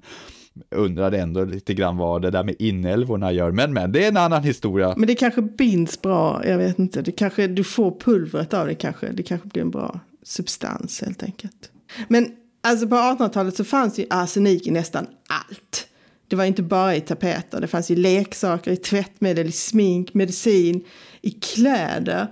Undrade 0.76 1.20
ändå 1.20 1.44
lite 1.44 1.74
grann 1.74 1.98
vad 1.98 2.22
det 2.22 2.32
där 2.32 2.44
med 2.44 2.56
inälvorna 2.60 3.32
gör, 3.32 3.52
men 3.52 3.74
men 3.74 3.92
det 3.92 4.04
är 4.04 4.08
en 4.08 4.18
annan 4.18 4.44
historia. 4.44 4.94
Men 4.98 5.08
det 5.08 5.16
kanske 5.16 5.42
binds 5.42 6.02
bra, 6.02 6.42
jag 6.46 6.58
vet 6.58 6.80
inte. 6.80 7.02
Det 7.02 7.12
kanske, 7.12 7.48
du 7.48 7.64
får 7.64 8.00
pulvret 8.00 8.54
av 8.54 8.68
det 8.68 8.76
kanske. 8.76 9.12
Det 9.12 9.24
kanske 9.24 9.48
blir 9.48 9.62
en 9.62 9.72
bra 9.72 10.00
substans 10.24 11.02
helt 11.02 11.24
enkelt. 11.24 11.72
Men 12.08 12.32
alltså 12.62 12.88
på 12.88 12.96
1800-talet 12.96 13.56
så 13.56 13.64
fanns 13.64 14.00
ju 14.00 14.06
arsenik 14.10 14.68
i 14.68 14.72
nästan 14.72 15.08
allt. 15.28 15.88
Det 16.28 16.36
var 16.36 16.46
inte 16.46 16.64
bara 16.64 16.96
i 16.96 17.02
tapeter, 17.02 17.62
det 17.62 17.68
fanns 17.68 17.92
i 17.92 17.96
leksaker, 17.96 18.72
i 18.72 18.78
tvättmedel, 18.78 19.48
i 19.48 19.52
smink, 19.52 20.14
medicin, 20.14 20.86
i 21.22 21.32
kläder 21.32 22.28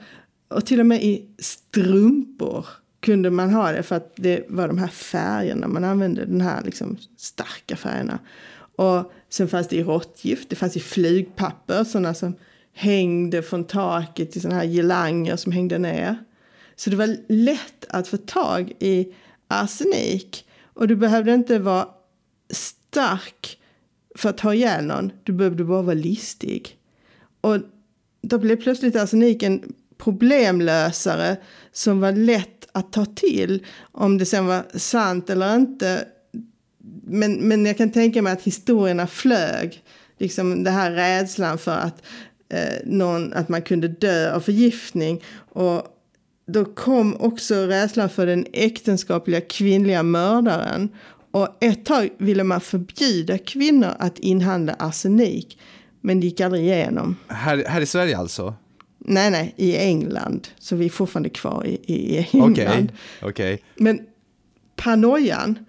och 0.47 0.65
till 0.65 0.79
och 0.79 0.85
med 0.85 1.03
i 1.03 1.25
strumpor 1.39 2.65
kunde 2.99 3.29
man 3.29 3.53
ha 3.53 3.71
det 3.71 3.83
för 3.83 3.95
att 3.95 4.13
det 4.15 4.45
var 4.49 4.67
de 4.67 4.77
här 4.77 4.87
färgerna 4.87 5.67
man 5.67 5.83
använde, 5.83 6.25
den 6.25 6.41
här 6.41 6.61
liksom 6.63 6.97
starka 7.17 7.75
färgerna. 7.75 8.19
Och 8.75 9.11
sen 9.29 9.47
fanns 9.47 9.67
det 9.67 9.75
i 9.75 9.83
råttgift, 9.83 10.49
det 10.49 10.55
fanns 10.55 10.77
i 10.77 10.79
flygpapper, 10.79 11.83
sådana 11.83 12.13
som 12.13 12.35
hängde 12.73 13.41
från 13.41 13.63
taket 13.63 14.35
i 14.35 14.39
sådana 14.39 14.59
här 14.59 14.67
girlanger 14.67 15.35
som 15.35 15.51
hängde 15.51 15.77
ner. 15.77 16.17
Så 16.75 16.89
det 16.89 16.95
var 16.95 17.17
lätt 17.27 17.85
att 17.89 18.07
få 18.07 18.17
tag 18.17 18.73
i 18.79 19.13
arsenik 19.47 20.45
och 20.73 20.87
du 20.87 20.95
behövde 20.95 21.33
inte 21.33 21.59
vara 21.59 21.87
stark 22.49 23.57
för 24.15 24.29
att 24.29 24.37
ta 24.37 24.53
ihjäl 24.53 24.85
någon, 24.85 25.11
du 25.23 25.33
behövde 25.33 25.63
bara 25.63 25.81
vara 25.81 25.95
listig. 25.95 26.77
Och 27.41 27.57
då 28.21 28.37
blev 28.37 28.61
plötsligt 28.61 28.95
arsenik 28.95 29.43
en 29.43 29.73
problemlösare 29.97 31.37
som 31.71 31.99
var 31.99 32.11
lätt 32.11 32.67
att 32.71 32.93
ta 32.93 33.05
till. 33.05 33.65
Om 33.91 34.17
det 34.17 34.25
sen 34.25 34.45
var 34.45 34.65
sant 34.73 35.29
eller 35.29 35.55
inte. 35.55 36.05
Men, 37.03 37.33
men 37.33 37.65
jag 37.65 37.77
kan 37.77 37.91
tänka 37.91 38.21
mig 38.21 38.33
att 38.33 38.41
historierna 38.41 39.07
flög. 39.07 39.83
Liksom 40.17 40.63
det 40.63 40.71
här 40.71 40.91
rädslan 40.91 41.57
för 41.57 41.77
att, 41.77 42.01
eh, 42.49 42.85
någon, 42.85 43.33
att 43.33 43.49
man 43.49 43.61
kunde 43.61 43.87
dö 43.87 44.35
av 44.35 44.39
förgiftning. 44.39 45.23
Och 45.49 45.96
då 46.47 46.65
kom 46.65 47.15
också 47.19 47.55
rädslan 47.55 48.09
för 48.09 48.25
den 48.25 48.45
äktenskapliga 48.53 49.41
kvinnliga 49.41 50.03
mördaren. 50.03 50.89
Och 51.31 51.57
ett 51.59 51.85
tag 51.85 52.09
ville 52.17 52.43
man 52.43 52.61
förbjuda 52.61 53.37
kvinnor 53.37 53.91
att 53.99 54.19
inhandla 54.19 54.73
arsenik. 54.73 55.59
Men 56.01 56.19
det 56.19 56.27
gick 56.27 56.41
aldrig 56.41 56.63
igenom. 56.63 57.15
Här, 57.27 57.63
här 57.67 57.81
i 57.81 57.85
Sverige 57.85 58.17
alltså? 58.17 58.55
Nej, 58.97 59.31
nej, 59.31 59.53
i 59.57 59.77
England. 59.77 60.47
Så 60.59 60.75
vi 60.75 60.85
är 60.85 60.89
fortfarande 60.89 61.29
kvar 61.29 61.65
i, 61.67 61.79
i 61.85 62.27
England. 62.31 62.91
Okay, 63.21 63.29
okay. 63.29 63.57
Men 63.75 63.99
paranoian 64.75 65.59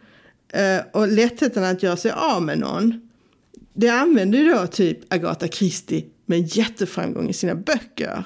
eh, 0.53 0.81
och 0.93 1.09
lättheten 1.09 1.65
att 1.65 1.83
göra 1.83 1.97
sig 1.97 2.11
av 2.11 2.43
med 2.43 2.59
någon. 2.59 3.09
Det 3.75 3.89
använder 3.89 4.39
ju 4.39 4.53
då 4.55 4.67
typ 4.67 5.13
Agatha 5.13 5.49
Christie 5.49 6.05
med 6.27 6.57
jätteframgång 6.57 7.29
i 7.29 7.33
sina 7.33 7.55
böcker. 7.55 8.25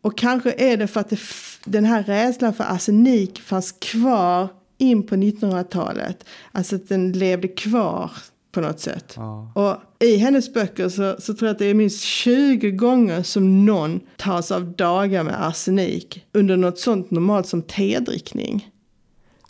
Och 0.00 0.18
kanske 0.18 0.52
är 0.52 0.76
det 0.76 0.86
för 0.86 1.00
att 1.00 1.10
det, 1.10 1.20
den 1.64 1.84
här 1.84 2.02
rädslan 2.02 2.54
för 2.54 2.64
arsenik 2.64 3.40
fanns 3.40 3.72
kvar 3.72 4.48
in 4.78 5.06
på 5.06 5.14
1900-talet. 5.14 6.24
Alltså 6.52 6.76
att 6.76 6.88
den 6.88 7.12
levde 7.12 7.48
kvar 7.48 8.10
på 8.52 8.60
något 8.60 8.80
sätt. 8.80 9.12
Ja. 9.16 9.52
Och 9.54 10.04
i 10.06 10.16
hennes 10.16 10.54
böcker 10.54 10.88
så, 10.88 11.16
så 11.18 11.34
tror 11.34 11.46
jag 11.46 11.52
att 11.52 11.58
det 11.58 11.66
är 11.66 11.74
minst 11.74 12.00
20 12.02 12.70
gånger 12.70 13.22
som 13.22 13.66
någon 13.66 14.00
tas 14.16 14.50
av 14.50 14.72
dagar 14.72 15.24
med 15.24 15.46
arsenik 15.46 16.24
under 16.32 16.56
något 16.56 16.78
sånt 16.78 17.10
normalt 17.10 17.46
som 17.46 17.62
tedrickning. 17.62 18.70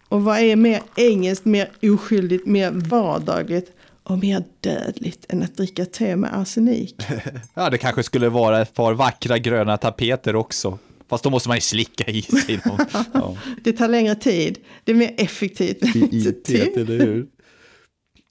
Och 0.09 0.23
vad 0.23 0.39
är 0.39 0.57
mer 0.57 0.83
engelskt, 0.97 1.45
mer 1.45 1.71
oskyldigt, 1.83 2.47
mer 2.47 2.71
vardagligt 2.71 3.73
och 4.09 4.19
mer 4.19 4.45
dödligt 4.61 5.27
än 5.29 5.43
att 5.43 5.57
dricka 5.57 5.85
te 5.85 6.17
med 6.17 6.35
arsenik? 6.35 6.95
ja, 7.55 7.71
det 7.71 7.79
kanske 7.79 8.03
skulle 8.03 8.29
vara 8.29 8.63
ett 8.63 8.75
par 8.75 8.95
vackra 8.95 9.39
gröna 9.39 9.77
tapeter 9.77 10.37
också. 10.37 10.79
Fast 11.09 11.25
då 11.25 11.31
måste 11.31 11.49
man 11.49 11.57
ju 11.57 11.61
slicka 11.61 12.05
i 12.11 12.23
sig 12.23 12.61
dem. 12.65 12.79
Ja. 13.15 13.37
det 13.65 13.73
tar 13.73 13.89
längre 13.89 14.15
tid. 14.15 14.59
Det 14.85 14.93
är 14.93 14.97
mer 14.97 15.15
effektivt. 15.19 15.97
I, 15.97 16.33
teet, 16.33 16.77
eller 16.77 16.99
hur? 16.99 17.27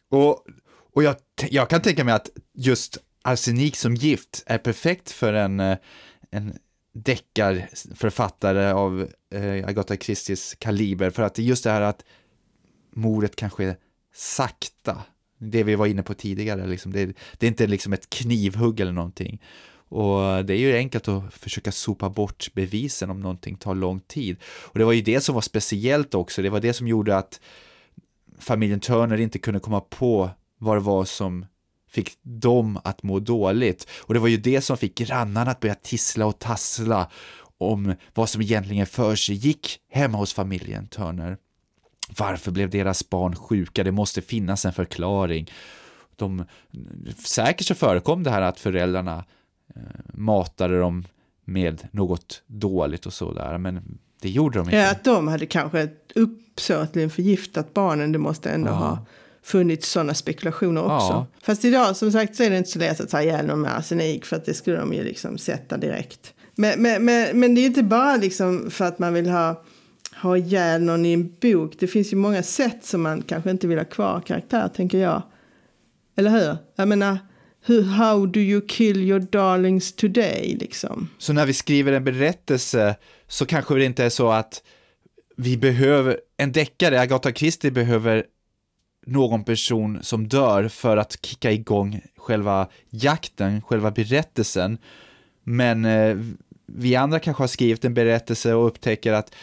Och, 0.09 0.45
och 0.93 1.03
jag, 1.03 1.15
jag 1.49 1.69
kan 1.69 1.81
tänka 1.81 2.03
mig 2.03 2.13
att 2.13 2.29
just 2.53 2.97
arsenik 3.21 3.75
som 3.75 3.95
gift 3.95 4.43
är 4.45 4.57
perfekt 4.57 5.11
för 5.11 5.33
en, 5.33 5.59
eh, 5.59 5.77
en 6.31 6.53
deckarförfattare 6.93 8.71
av 8.71 9.07
eh, 9.33 9.67
Agatha 9.67 9.95
Christies 9.95 10.55
kaliber, 10.59 11.09
för 11.09 11.23
att 11.23 11.35
det 11.35 11.41
är 11.41 11.43
just 11.43 11.63
det 11.63 11.69
här 11.69 11.81
att 11.81 12.03
mordet 12.95 13.35
kanske 13.35 13.63
är 13.63 13.75
sakta, 14.13 15.01
det 15.37 15.63
vi 15.63 15.75
var 15.75 15.85
inne 15.85 16.03
på 16.03 16.13
tidigare, 16.13 16.67
liksom. 16.67 16.91
det, 16.91 17.05
det 17.37 17.45
är 17.45 17.47
inte 17.47 17.67
liksom 17.67 17.93
ett 17.93 18.09
knivhugg 18.09 18.79
eller 18.79 18.91
någonting. 18.91 19.41
Och 19.89 20.45
det 20.45 20.53
är 20.53 20.57
ju 20.57 20.75
enkelt 20.75 21.07
att 21.07 21.33
försöka 21.33 21.71
sopa 21.71 22.09
bort 22.09 22.53
bevisen 22.53 23.09
om 23.09 23.19
någonting 23.19 23.55
tar 23.55 23.75
lång 23.75 23.99
tid. 23.99 24.37
Och 24.43 24.79
det 24.79 24.85
var 24.85 24.93
ju 24.93 25.01
det 25.01 25.21
som 25.21 25.35
var 25.35 25.41
speciellt 25.41 26.15
också, 26.15 26.41
det 26.41 26.49
var 26.49 26.59
det 26.59 26.73
som 26.73 26.87
gjorde 26.87 27.17
att 27.17 27.41
familjen 28.39 28.79
Turner 28.79 29.17
inte 29.17 29.39
kunde 29.39 29.59
komma 29.59 29.79
på 29.79 30.29
vad 30.57 30.77
det 30.77 30.81
var 30.81 31.05
som 31.05 31.45
fick 31.89 32.11
dem 32.21 32.79
att 32.83 33.03
må 33.03 33.19
dåligt. 33.19 33.87
Och 33.99 34.13
det 34.13 34.19
var 34.19 34.27
ju 34.27 34.37
det 34.37 34.61
som 34.61 34.77
fick 34.77 34.97
grannarna 34.97 35.51
att 35.51 35.59
börja 35.59 35.75
tissla 35.75 36.25
och 36.25 36.39
tassla 36.39 37.11
om 37.57 37.95
vad 38.13 38.29
som 38.29 38.41
egentligen 38.41 38.85
för 38.85 39.15
sig 39.15 39.35
gick 39.35 39.79
hemma 39.89 40.17
hos 40.17 40.33
familjen 40.33 40.87
Turner. 40.87 41.37
Varför 42.17 42.51
blev 42.51 42.69
deras 42.69 43.09
barn 43.09 43.35
sjuka? 43.35 43.83
Det 43.83 43.91
måste 43.91 44.21
finnas 44.21 44.65
en 44.65 44.73
förklaring. 44.73 45.51
De, 46.15 46.45
säkert 47.25 47.67
så 47.67 47.75
förekom 47.75 48.23
det 48.23 48.29
här 48.29 48.41
att 48.41 48.59
föräldrarna 48.59 49.25
eh, 49.75 49.81
matade 50.13 50.79
dem 50.79 51.05
med 51.45 51.87
något 51.91 52.43
dåligt 52.47 53.05
och 53.05 53.13
sådär, 53.13 53.57
men 53.57 53.99
det 54.21 54.29
gjorde 54.29 54.57
de 54.57 54.67
inte. 54.67 54.77
Ja, 54.77 54.91
att 54.91 55.03
de 55.03 55.27
hade 55.27 55.45
kanske 55.45 55.89
uppsåtligen 56.15 57.09
förgiftat 57.09 57.73
barnen, 57.73 58.11
det 58.11 58.19
måste 58.19 58.49
ändå 58.49 58.69
ja. 58.69 58.75
ha 58.75 59.05
funnits 59.43 59.89
sådana 59.89 60.13
spekulationer 60.13 60.81
också. 60.81 61.13
Ja. 61.13 61.27
Fast 61.41 61.65
idag 61.65 61.95
som 61.95 62.11
sagt 62.11 62.35
så 62.35 62.43
är 62.43 62.49
det 62.49 62.57
inte 62.57 62.69
så 62.69 62.79
lätt 62.79 63.01
att 63.01 63.09
ta 63.09 63.21
ihjäl 63.21 63.45
någon 63.45 63.61
med 63.61 63.77
arsenik 63.77 64.25
för 64.25 64.35
att 64.35 64.45
det 64.45 64.53
skulle 64.53 64.77
de 64.77 64.93
ju 64.93 65.03
liksom 65.03 65.37
sätta 65.37 65.77
direkt. 65.77 66.33
Men, 66.55 66.81
men, 66.81 67.05
men, 67.05 67.39
men 67.39 67.55
det 67.55 67.61
är 67.61 67.65
inte 67.65 67.83
bara 67.83 68.15
liksom 68.15 68.71
för 68.71 68.85
att 68.85 68.99
man 68.99 69.13
vill 69.13 69.29
ha, 69.29 69.63
ha 70.21 70.37
ihjäl 70.37 70.81
någon 70.81 71.05
i 71.05 71.13
en 71.13 71.35
bok. 71.41 71.73
Det 71.79 71.87
finns 71.87 72.13
ju 72.13 72.17
många 72.17 72.43
sätt 72.43 72.85
som 72.85 73.01
man 73.01 73.21
kanske 73.21 73.51
inte 73.51 73.67
vill 73.67 73.77
ha 73.77 73.85
kvar 73.85 74.21
karaktär, 74.21 74.67
tänker 74.67 74.97
jag. 74.97 75.21
Eller 76.15 76.31
hur? 76.31 76.57
Jag 76.75 76.87
menar, 76.87 77.17
how 77.97 78.25
do 78.25 78.39
you 78.39 78.61
kill 78.67 78.97
your 78.97 79.19
darlings 79.19 79.95
today, 79.95 80.57
liksom? 80.59 81.09
Så 81.17 81.33
när 81.33 81.45
vi 81.45 81.53
skriver 81.53 81.91
en 81.91 82.03
berättelse 82.03 82.95
så 83.27 83.45
kanske 83.45 83.75
det 83.75 83.85
inte 83.85 84.03
är 84.03 84.09
så 84.09 84.29
att 84.29 84.63
vi 85.37 85.57
behöver, 85.57 86.19
en 86.37 86.51
deckare, 86.51 87.01
Agatha 87.01 87.31
Christie 87.31 87.71
behöver 87.71 88.25
någon 89.05 89.43
person 89.43 89.99
som 90.01 90.27
dör 90.27 90.67
för 90.67 90.97
att 90.97 91.25
kicka 91.25 91.51
igång 91.51 92.01
själva 92.17 92.67
jakten, 92.89 93.61
själva 93.61 93.91
berättelsen. 93.91 94.77
Men 95.43 95.85
eh, 95.85 96.17
vi 96.65 96.95
andra 96.95 97.19
kanske 97.19 97.43
har 97.43 97.47
skrivit 97.47 97.85
en 97.85 97.93
berättelse 97.93 98.53
och 98.53 98.67
upptäcker 98.67 99.13
att 99.13 99.35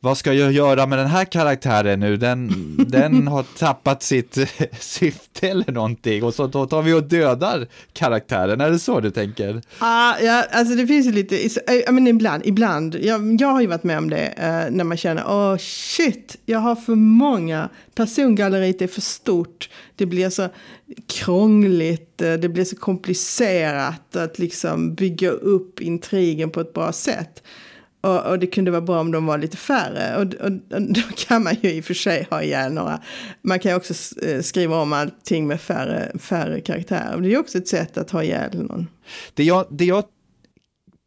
vad 0.00 0.18
ska 0.18 0.32
jag 0.32 0.52
göra 0.52 0.86
med 0.86 0.98
den 0.98 1.06
här 1.06 1.24
karaktären 1.24 2.00
nu? 2.00 2.16
Den, 2.16 2.50
den 2.88 3.28
har 3.28 3.42
tappat 3.58 4.02
sitt 4.02 4.38
syfte 4.80 5.48
eller 5.48 5.72
någonting 5.72 6.24
och 6.24 6.34
så 6.34 6.46
då 6.46 6.66
tar 6.66 6.82
vi 6.82 6.92
och 6.92 7.02
dödar 7.02 7.66
karaktären. 7.92 8.60
Är 8.60 8.70
det 8.70 8.78
så 8.78 9.00
du 9.00 9.10
tänker? 9.10 9.62
Ah, 9.78 10.18
ja, 10.20 10.44
alltså 10.50 10.74
det 10.74 10.86
finns 10.86 11.06
ju 11.06 11.12
lite, 11.12 11.36
I 11.36 11.84
mean, 11.90 12.06
ibland, 12.06 12.42
ibland 12.46 12.94
jag, 12.94 13.40
jag 13.40 13.48
har 13.48 13.60
ju 13.60 13.66
varit 13.66 13.84
med 13.84 13.98
om 13.98 14.10
det 14.10 14.34
uh, 14.36 14.76
när 14.76 14.84
man 14.84 14.96
känner, 14.96 15.24
åh 15.26 15.54
oh, 15.54 15.56
shit, 15.58 16.36
jag 16.46 16.58
har 16.58 16.76
för 16.76 16.94
många, 16.94 17.68
persongalleriet 17.94 18.82
är 18.82 18.86
för 18.86 19.00
stort, 19.00 19.70
det 19.96 20.06
blir 20.06 20.30
så 20.30 20.48
krångligt, 21.06 22.22
uh, 22.22 22.34
det 22.34 22.48
blir 22.48 22.64
så 22.64 22.76
komplicerat 22.76 24.16
att 24.16 24.38
liksom 24.38 24.94
bygga 24.94 25.30
upp 25.30 25.80
intrigen 25.80 26.50
på 26.50 26.60
ett 26.60 26.72
bra 26.72 26.92
sätt. 26.92 27.42
Och, 28.00 28.26
och, 28.26 28.38
det 28.38 28.46
kunde 28.46 28.70
vara 28.70 28.80
bra 28.80 29.00
om 29.00 29.10
de 29.12 29.26
var 29.26 29.38
lite 29.38 29.56
färre. 29.56 30.16
Och, 30.16 30.34
och, 30.34 30.52
och, 30.76 30.82
då 30.92 31.00
kan 31.16 31.42
man 31.42 31.54
ju 31.62 31.70
i 31.70 31.80
och 31.80 31.84
för 31.84 31.94
sig 31.94 32.26
ha 32.30 32.42
ihjäl 32.42 32.72
några. 32.72 33.02
Man 33.42 33.58
kan 33.58 33.72
ju 33.72 33.76
också 33.76 34.22
eh, 34.24 34.40
skriva 34.40 34.76
om 34.76 34.92
allting 34.92 35.46
med 35.46 35.60
färre, 35.60 36.18
färre 36.18 36.60
karaktärer. 36.60 37.20
Det 37.20 37.34
är 37.34 37.38
också 37.38 37.58
ett 37.58 37.68
sätt 37.68 37.98
att 37.98 38.10
ha 38.10 38.22
ihjäl 38.22 38.62
någon. 38.62 38.86
Det 39.34 39.44
jag, 39.44 39.66
det 39.70 39.84
jag 39.84 40.04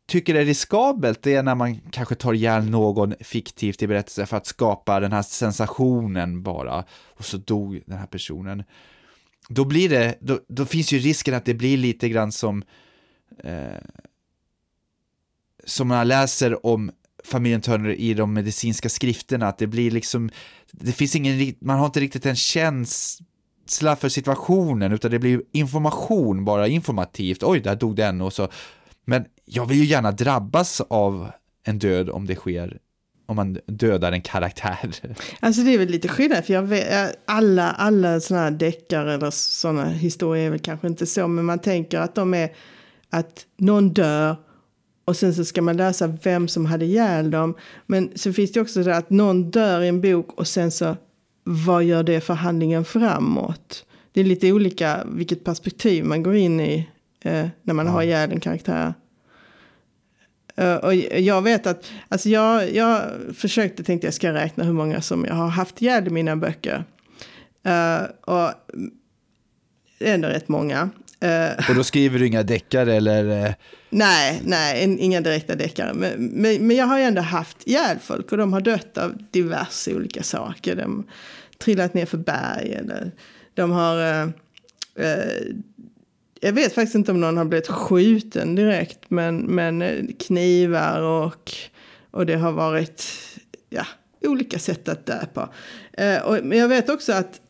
tycker 0.07 0.35
är 0.35 0.45
riskabelt 0.45 1.21
det 1.21 1.35
är 1.35 1.43
när 1.43 1.55
man 1.55 1.79
kanske 1.91 2.15
tar 2.15 2.33
ihjäl 2.33 2.69
någon 2.69 3.13
fiktivt 3.19 3.81
i 3.81 3.87
berättelsen 3.87 4.27
för 4.27 4.37
att 4.37 4.45
skapa 4.45 4.99
den 4.99 5.11
här 5.11 5.21
sensationen 5.21 6.43
bara. 6.43 6.83
Och 7.17 7.25
så 7.25 7.37
dog 7.37 7.81
den 7.85 7.97
här 7.97 8.07
personen. 8.07 8.63
Då 9.49 9.65
blir 9.65 9.89
det, 9.89 10.17
då, 10.19 10.39
då 10.47 10.65
finns 10.65 10.93
ju 10.93 10.99
risken 10.99 11.33
att 11.33 11.45
det 11.45 11.53
blir 11.53 11.77
lite 11.77 12.09
grann 12.09 12.31
som 12.31 12.63
eh, 13.43 13.77
som 15.65 15.87
man 15.87 16.07
läser 16.07 16.65
om 16.65 16.91
familjen 17.23 17.61
Turner 17.61 17.89
i 17.89 18.13
de 18.13 18.33
medicinska 18.33 18.89
skrifterna, 18.89 19.47
att 19.47 19.57
det 19.57 19.67
blir 19.67 19.91
liksom, 19.91 20.29
det 20.71 20.91
finns 20.91 21.15
ingen, 21.15 21.55
man 21.61 21.79
har 21.79 21.85
inte 21.85 21.99
riktigt 21.99 22.25
en 22.25 22.35
känsla 22.35 23.95
för 23.99 24.09
situationen, 24.09 24.91
utan 24.91 25.11
det 25.11 25.19
blir 25.19 25.41
information, 25.51 26.45
bara 26.45 26.67
informativt, 26.67 27.43
oj, 27.43 27.59
där 27.59 27.75
dog 27.75 27.95
den 27.95 28.21
och 28.21 28.33
så. 28.33 28.49
Men 29.05 29.25
jag 29.45 29.65
vill 29.65 29.77
ju 29.77 29.85
gärna 29.85 30.11
drabbas 30.11 30.81
av 30.81 31.31
en 31.63 31.79
död 31.79 32.09
om 32.09 32.25
det 32.25 32.35
sker 32.35 32.79
om 33.31 33.35
man 33.35 33.57
dödar 33.65 34.11
en 34.11 34.21
karaktär. 34.21 34.91
Alltså 35.39 35.61
det 35.61 35.73
är 35.73 35.77
väl 35.77 35.87
lite 35.87 36.07
skillnad, 36.07 36.45
för 36.45 36.53
jag 36.53 36.63
vet, 36.63 36.91
eh, 36.91 37.15
alla, 37.25 37.71
alla 37.71 38.19
sådana 38.19 38.43
här 38.43 38.51
deckare 38.51 39.13
eller 39.13 39.29
sådana 39.31 39.85
historier 39.85 40.45
är 40.45 40.49
väl 40.49 40.59
kanske 40.59 40.87
inte 40.87 41.05
så, 41.05 41.27
men 41.27 41.45
man 41.45 41.59
tänker 41.59 41.99
att 41.99 42.15
de 42.15 42.33
är 42.33 42.51
att 43.09 43.45
någon 43.57 43.93
dör 43.93 44.35
och 45.05 45.17
sen 45.17 45.33
så 45.33 45.45
ska 45.45 45.61
man 45.61 45.77
läsa 45.77 46.07
vem 46.07 46.47
som 46.47 46.65
hade 46.65 46.85
ihjäl 46.85 47.31
dem. 47.31 47.55
Men 47.85 48.11
så 48.15 48.33
finns 48.33 48.51
det 48.51 48.61
också 48.61 48.83
det 48.83 48.97
att 48.97 49.09
någon 49.09 49.51
dör 49.51 49.81
i 49.81 49.87
en 49.87 50.01
bok 50.01 50.33
och 50.33 50.47
sen 50.47 50.71
så 50.71 50.95
vad 51.43 51.83
gör 51.83 52.03
det 52.03 52.21
för 52.21 52.33
handlingen 52.33 52.85
framåt? 52.85 53.85
Det 54.11 54.21
är 54.21 54.25
lite 54.25 54.51
olika 54.51 55.03
vilket 55.11 55.43
perspektiv 55.43 56.05
man 56.05 56.23
går 56.23 56.35
in 56.35 56.59
i 56.59 56.89
eh, 57.21 57.47
när 57.63 57.73
man 57.73 57.85
ja. 57.85 57.91
har 57.91 58.03
ihjäl 58.03 58.31
en 58.31 58.39
karaktär. 58.39 58.93
Uh, 60.59 60.75
och 60.75 60.95
jag 60.95 61.41
vet 61.41 61.67
att, 61.67 61.91
alltså 62.09 62.29
jag, 62.29 62.75
jag 62.75 63.01
försökte, 63.35 63.83
tänkte 63.83 64.07
jag 64.07 64.13
ska 64.13 64.33
räkna 64.33 64.63
hur 64.63 64.73
många 64.73 65.01
som 65.01 65.25
jag 65.25 65.33
har 65.33 65.47
haft 65.47 65.81
ihjäl 65.81 66.07
i 66.07 66.09
mina 66.09 66.35
böcker. 66.35 66.85
Uh, 67.67 68.33
och 68.35 68.51
ändå 69.99 70.27
rätt 70.27 70.47
många. 70.47 70.89
Uh, 71.23 71.69
och 71.69 71.75
då 71.75 71.83
skriver 71.83 72.19
du 72.19 72.27
inga 72.27 72.43
deckare 72.43 72.93
eller? 72.93 73.55
Nej, 73.89 74.41
nej, 74.45 74.97
inga 74.99 75.21
direkta 75.21 75.55
deckare. 75.55 75.93
Men, 75.93 76.25
men, 76.25 76.67
men, 76.67 76.77
jag 76.77 76.85
har 76.85 76.97
ju 76.97 77.03
ändå 77.03 77.21
haft 77.21 77.67
ihjäl 77.67 77.97
folk 77.99 78.31
och 78.31 78.37
de 78.37 78.53
har 78.53 78.61
dött 78.61 78.97
av 78.97 79.17
diverse 79.31 79.95
olika 79.95 80.23
saker. 80.23 80.75
De 80.75 80.95
har 80.95 81.03
trillat 81.57 81.93
ner 81.93 82.05
för 82.05 82.17
berg 82.17 82.73
eller 82.73 83.11
de 83.53 83.71
har... 83.71 84.01
Eh, 84.01 84.29
eh, 84.95 85.41
jag 86.41 86.53
vet 86.53 86.73
faktiskt 86.73 86.95
inte 86.95 87.11
om 87.11 87.21
någon 87.21 87.37
har 87.37 87.45
blivit 87.45 87.67
skjuten 87.67 88.55
direkt, 88.55 88.99
men, 89.07 89.37
men 89.37 89.81
eh, 89.81 90.05
knivar 90.19 91.01
och, 91.01 91.51
och 92.11 92.25
det 92.25 92.35
har 92.35 92.51
varit 92.51 93.05
ja, 93.69 93.85
olika 94.21 94.59
sätt 94.59 94.89
att 94.89 95.05
dö 95.05 95.25
på. 95.33 95.49
Eh, 95.93 96.21
och, 96.21 96.37
men 96.43 96.57
jag 96.57 96.67
vet 96.67 96.89
också 96.89 97.13
att 97.13 97.41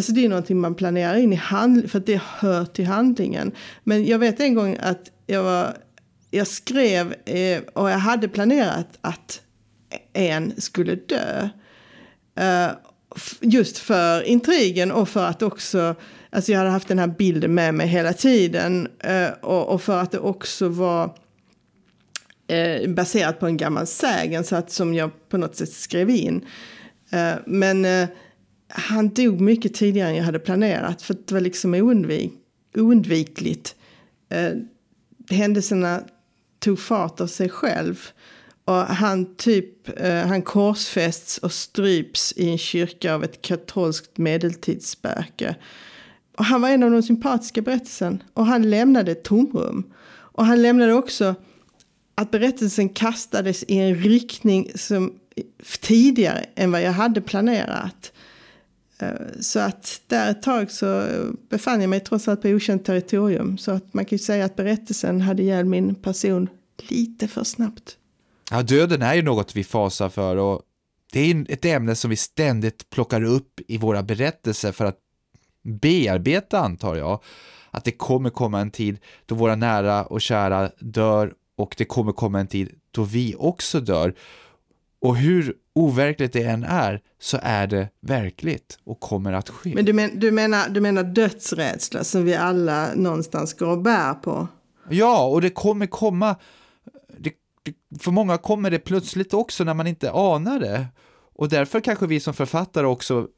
Alltså 0.00 0.12
det 0.12 0.24
är 0.24 0.28
någonting 0.28 0.60
man 0.60 0.74
planerar 0.74 1.16
in 1.16 1.32
i 1.32 1.36
handlingen, 1.36 1.88
för 1.88 1.98
att 1.98 2.06
det 2.06 2.20
hör 2.38 2.64
till 2.64 2.86
handlingen. 2.86 3.52
Men 3.84 4.06
jag 4.06 4.18
vet 4.18 4.40
en 4.40 4.54
gång 4.54 4.76
att 4.80 5.10
jag, 5.26 5.42
var, 5.42 5.76
jag 6.30 6.46
skrev 6.46 7.14
eh, 7.24 7.62
och 7.72 7.90
jag 7.90 7.98
hade 7.98 8.28
planerat 8.28 8.98
att 9.00 9.40
en 10.12 10.60
skulle 10.60 10.94
dö. 10.94 11.48
Eh, 12.38 12.70
just 13.40 13.78
för 13.78 14.22
intrigen 14.22 14.92
och 14.92 15.08
för 15.08 15.26
att 15.26 15.42
också, 15.42 15.94
alltså 16.30 16.52
jag 16.52 16.58
hade 16.58 16.70
haft 16.70 16.88
den 16.88 16.98
här 16.98 17.14
bilden 17.18 17.54
med 17.54 17.74
mig 17.74 17.86
hela 17.86 18.12
tiden. 18.12 18.88
Eh, 18.98 19.30
och, 19.40 19.68
och, 19.68 19.82
för 19.82 19.98
att 19.98 20.10
det 20.10 20.18
också 20.18 20.68
var 20.68 21.14
eh, 22.48 22.90
baserat 22.90 23.40
på 23.40 23.46
en 23.46 23.56
gammal 23.56 23.86
sägen 23.86 24.44
så 24.44 24.56
att, 24.56 24.70
som 24.70 24.94
jag 24.94 25.10
på 25.28 25.38
något 25.38 25.56
sätt 25.56 25.72
skrev 25.72 26.10
in. 26.10 26.46
Eh, 27.10 27.34
men 27.46 27.84
eh, 27.84 28.08
han 28.70 29.08
dog 29.08 29.40
mycket 29.40 29.74
tidigare 29.74 30.08
än 30.08 30.16
jag 30.16 30.24
hade 30.24 30.38
planerat 30.38 31.02
för 31.02 31.14
det 31.14 31.32
var 31.32 31.40
liksom 31.40 31.74
oundvik, 31.74 32.32
oundvikligt. 32.74 33.74
Eh, 34.28 34.52
händelserna 35.30 36.02
tog 36.58 36.78
fart 36.78 37.20
av 37.20 37.26
sig 37.26 37.48
själv. 37.48 38.08
Och 38.64 38.74
han 38.74 39.34
typ, 39.34 40.00
eh, 40.00 40.26
han 40.26 40.42
korsfästs 40.42 41.38
och 41.38 41.52
stryps 41.52 42.32
i 42.36 42.50
en 42.50 42.58
kyrka 42.58 43.14
av 43.14 43.24
ett 43.24 43.42
katolskt 43.42 44.18
medeltidsspöke. 44.18 45.56
Och 46.36 46.44
han 46.44 46.60
var 46.60 46.68
en 46.68 46.82
av 46.82 46.90
de 46.90 47.02
sympatiska 47.02 47.62
berättelsen 47.62 48.22
och 48.34 48.46
han 48.46 48.70
lämnade 48.70 49.12
ett 49.12 49.24
tomrum. 49.24 49.92
Och 50.08 50.46
han 50.46 50.62
lämnade 50.62 50.92
också 50.92 51.34
att 52.14 52.30
berättelsen 52.30 52.88
kastades 52.88 53.62
i 53.62 53.78
en 53.78 53.94
riktning 53.94 54.70
som 54.74 55.14
tidigare 55.80 56.46
än 56.54 56.72
vad 56.72 56.82
jag 56.82 56.92
hade 56.92 57.20
planerat. 57.20 58.12
Eh, 59.02 59.40
så 59.40 59.60
att 59.60 60.00
där 60.06 60.30
ett 60.30 60.42
tag 60.42 60.70
så 60.70 61.06
befann 61.48 61.80
jag 61.80 61.90
mig 61.90 62.00
trots 62.00 62.28
allt 62.28 62.42
på 62.42 62.48
okänt 62.48 62.84
territorium. 62.84 63.58
Så 63.58 63.70
att 63.70 63.94
man 63.94 64.04
kan 64.04 64.16
ju 64.16 64.24
säga 64.24 64.44
att 64.44 64.56
berättelsen 64.56 65.20
hade 65.20 65.42
ihjäl 65.42 65.64
min 65.64 65.94
person 65.94 66.48
lite 66.76 67.28
för 67.28 67.44
snabbt. 67.44 67.96
Ja, 68.50 68.62
döden 68.62 69.02
är 69.02 69.14
ju 69.14 69.22
något 69.22 69.56
vi 69.56 69.64
fasar 69.64 70.08
för 70.08 70.36
och 70.36 70.62
det 71.12 71.20
är 71.20 71.46
ett 71.48 71.64
ämne 71.64 71.94
som 71.94 72.10
vi 72.10 72.16
ständigt 72.16 72.90
plockar 72.90 73.24
upp 73.24 73.60
i 73.68 73.78
våra 73.78 74.02
berättelser 74.02 74.72
för 74.72 74.84
att 74.84 74.98
bearbeta, 75.62 76.58
antar 76.58 76.96
jag. 76.96 77.22
Att 77.70 77.84
det 77.84 77.90
kommer 77.90 78.30
komma 78.30 78.60
en 78.60 78.70
tid 78.70 78.98
då 79.26 79.34
våra 79.34 79.56
nära 79.56 80.04
och 80.04 80.20
kära 80.20 80.70
dör 80.78 81.32
och 81.56 81.74
det 81.78 81.84
kommer 81.84 82.12
komma 82.12 82.40
en 82.40 82.46
tid 82.46 82.70
då 82.90 83.04
vi 83.04 83.34
också 83.38 83.80
dör. 83.80 84.14
Och 85.00 85.16
hur 85.16 85.54
overkligt 85.74 86.32
det 86.32 86.42
än 86.42 86.64
är, 86.64 87.00
så 87.18 87.38
är 87.42 87.66
det 87.66 87.88
verkligt 88.00 88.78
och 88.84 89.00
kommer 89.00 89.32
att 89.32 89.48
ske. 89.48 89.74
Men 89.74 89.84
du, 89.84 89.92
men, 89.92 90.18
du, 90.18 90.30
menar, 90.30 90.68
du 90.68 90.80
menar 90.80 91.04
dödsrädsla 91.04 92.04
som 92.04 92.24
vi 92.24 92.34
alla 92.34 92.94
någonstans 92.94 93.54
går 93.54 93.66
och 93.66 93.82
bär 93.82 94.14
på? 94.14 94.48
Ja, 94.88 95.26
och 95.26 95.40
det 95.40 95.50
kommer 95.50 95.86
komma, 95.86 96.36
det, 97.18 97.32
det, 97.62 97.98
för 98.00 98.10
många 98.10 98.38
kommer 98.38 98.70
det 98.70 98.78
plötsligt 98.78 99.34
också 99.34 99.64
när 99.64 99.74
man 99.74 99.86
inte 99.86 100.10
anar 100.12 100.60
det. 100.60 100.86
Och 101.34 101.48
därför 101.48 101.80
kanske 101.80 102.06
vi 102.06 102.20
som 102.20 102.34
författare 102.34 102.86
också 102.86 103.28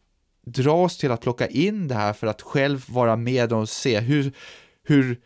dras 0.46 0.98
till 0.98 1.10
att 1.10 1.20
plocka 1.20 1.46
in 1.46 1.88
det 1.88 1.94
här 1.94 2.12
för 2.12 2.26
att 2.26 2.42
själv 2.42 2.84
vara 2.88 3.16
med 3.16 3.52
och 3.52 3.68
se 3.68 4.00
hur, 4.00 4.32
hur 4.82 5.20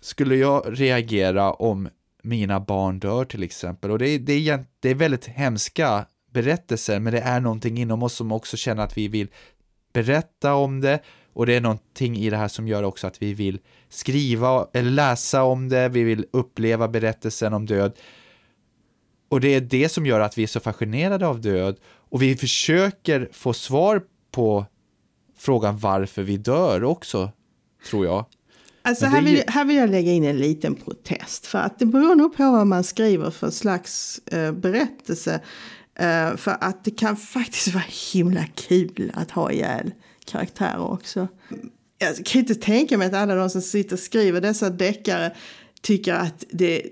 skulle 0.00 0.36
jag 0.36 0.64
reagera 0.66 1.52
om 1.52 1.88
mina 2.24 2.60
barn 2.60 2.98
dör 2.98 3.24
till 3.24 3.42
exempel. 3.42 3.90
Och 3.90 3.98
det 3.98 4.08
är, 4.08 4.18
det 4.18 4.48
är, 4.48 4.64
det 4.80 4.90
är 4.90 4.94
väldigt 4.94 5.26
hemska 5.26 6.06
berättelser, 6.32 7.00
men 7.00 7.12
det 7.12 7.20
är 7.20 7.40
någonting 7.40 7.78
inom 7.78 8.02
oss 8.02 8.14
som 8.14 8.32
också 8.32 8.56
känner 8.56 8.82
att 8.82 8.98
vi 8.98 9.08
vill 9.08 9.28
berätta 9.92 10.54
om 10.54 10.80
det 10.80 11.00
och 11.32 11.46
det 11.46 11.54
är 11.54 11.60
någonting 11.60 12.16
i 12.16 12.30
det 12.30 12.36
här 12.36 12.48
som 12.48 12.68
gör 12.68 12.82
också 12.82 13.06
att 13.06 13.22
vi 13.22 13.34
vill 13.34 13.58
skriva 13.88 14.68
eller 14.72 14.90
läsa 14.90 15.42
om 15.42 15.68
det, 15.68 15.88
vi 15.88 16.02
vill 16.02 16.26
uppleva 16.30 16.88
berättelsen 16.88 17.52
om 17.52 17.66
död. 17.66 17.92
Och 19.28 19.40
det 19.40 19.48
är 19.48 19.60
det 19.60 19.88
som 19.88 20.06
gör 20.06 20.20
att 20.20 20.38
vi 20.38 20.42
är 20.42 20.46
så 20.46 20.60
fascinerade 20.60 21.26
av 21.26 21.40
död 21.40 21.76
och 21.86 22.22
vi 22.22 22.36
försöker 22.36 23.28
få 23.32 23.52
svar 23.52 24.02
på 24.30 24.66
frågan 25.36 25.78
varför 25.78 26.22
vi 26.22 26.36
dör 26.36 26.84
också, 26.84 27.30
tror 27.90 28.06
jag. 28.06 28.26
Alltså 28.86 29.06
här 29.06 29.22
vill, 29.22 29.42
här 29.46 29.64
vill 29.64 29.76
jag 29.76 29.90
lägga 29.90 30.12
in 30.12 30.24
en 30.24 30.38
liten 30.38 30.74
protest. 30.74 31.46
För 31.46 31.58
att 31.58 31.78
det 31.78 31.86
beror 31.86 32.14
nog 32.14 32.36
på 32.36 32.50
vad 32.50 32.66
man 32.66 32.84
skriver 32.84 33.30
för 33.30 33.50
slags 33.50 34.18
eh, 34.18 34.52
berättelse. 34.52 35.40
Uh, 36.00 36.36
för 36.36 36.56
att 36.60 36.84
det 36.84 36.90
kan 36.90 37.16
faktiskt 37.16 37.74
vara 37.74 37.84
himla 38.12 38.44
kul 38.54 39.12
att 39.14 39.30
ha 39.30 39.52
ihjäl 39.52 39.92
karaktärer 40.24 40.92
också. 40.92 41.28
Jag 41.98 42.26
kan 42.26 42.40
inte 42.40 42.54
tänka 42.54 42.98
mig 42.98 43.06
att 43.06 43.14
alla 43.14 43.34
de 43.34 43.50
som 43.50 43.62
sitter 43.62 43.92
och 43.92 44.00
skriver 44.00 44.40
dessa 44.40 44.70
deckare 44.70 45.34
tycker 45.82 46.14
att 46.14 46.44
det, 46.50 46.82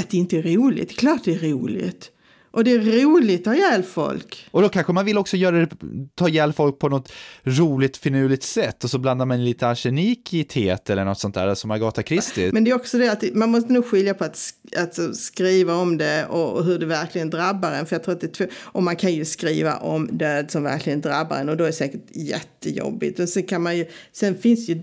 att 0.00 0.10
det 0.10 0.16
inte 0.16 0.38
är 0.38 0.42
roligt. 0.42 0.98
Klart 0.98 1.24
det 1.24 1.34
är 1.34 1.38
roligt. 1.38 2.10
Och 2.56 2.64
det 2.64 2.70
är 2.70 3.02
roligt 3.02 3.40
att 3.40 3.46
ha 3.46 3.54
ihjäl 3.54 3.82
folk. 3.82 4.48
Och 4.50 4.62
då 4.62 4.68
kanske 4.68 4.92
man 4.92 5.04
vill 5.04 5.18
också 5.18 5.36
göra 5.36 5.56
det, 5.56 5.68
ta 6.14 6.28
ihjäl 6.28 6.52
folk 6.52 6.78
på 6.78 6.88
något 6.88 7.12
roligt, 7.44 7.96
finurligt 7.96 8.42
sätt 8.42 8.84
och 8.84 8.90
så 8.90 8.98
blandar 8.98 9.26
man 9.26 9.44
lite 9.44 9.68
arsenik 9.68 10.34
i 10.34 10.44
teet 10.44 10.90
eller 10.90 11.04
något 11.04 11.18
sånt 11.18 11.34
där 11.34 11.54
som 11.54 11.70
Agatha 11.70 12.02
Christie. 12.02 12.52
Men 12.52 12.64
det 12.64 12.70
är 12.70 12.74
också 12.74 12.98
det 12.98 13.12
att 13.12 13.24
man 13.34 13.50
måste 13.50 13.72
nog 13.72 13.86
skilja 13.86 14.14
på 14.14 14.24
att, 14.24 14.38
att 14.76 15.16
skriva 15.16 15.74
om 15.74 15.98
det 15.98 16.26
och, 16.26 16.64
hur 16.64 16.78
det 16.78 16.86
verkligen 16.86 17.30
drabbar 17.30 17.72
en. 17.72 17.86
För 17.86 17.96
jag 17.96 18.02
tror 18.02 18.14
att 18.14 18.20
det 18.20 18.40
är 18.40 18.48
och 18.54 18.82
man 18.82 18.96
kan 18.96 19.14
ju 19.14 19.24
skriva 19.24 19.76
om 19.76 20.08
död 20.12 20.50
som 20.50 20.62
verkligen 20.62 21.00
drabbar 21.00 21.36
en 21.36 21.48
och 21.48 21.56
då 21.56 21.64
är 21.64 21.68
det 21.68 21.72
säkert 21.72 22.06
jättejobbigt. 22.10 23.20
Och 23.20 23.28
sen 23.28 23.42
kan 23.42 23.62
man 23.62 23.76
ju, 23.76 23.86
sen 24.12 24.38
finns 24.38 24.68
ju 24.68 24.82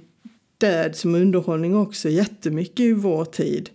död 0.57 0.95
som 0.95 1.15
underhållning 1.15 1.75
också 1.75 2.09
jättemycket 2.09 2.79
i 2.79 2.93
vår 2.93 3.25
tid. 3.25 3.69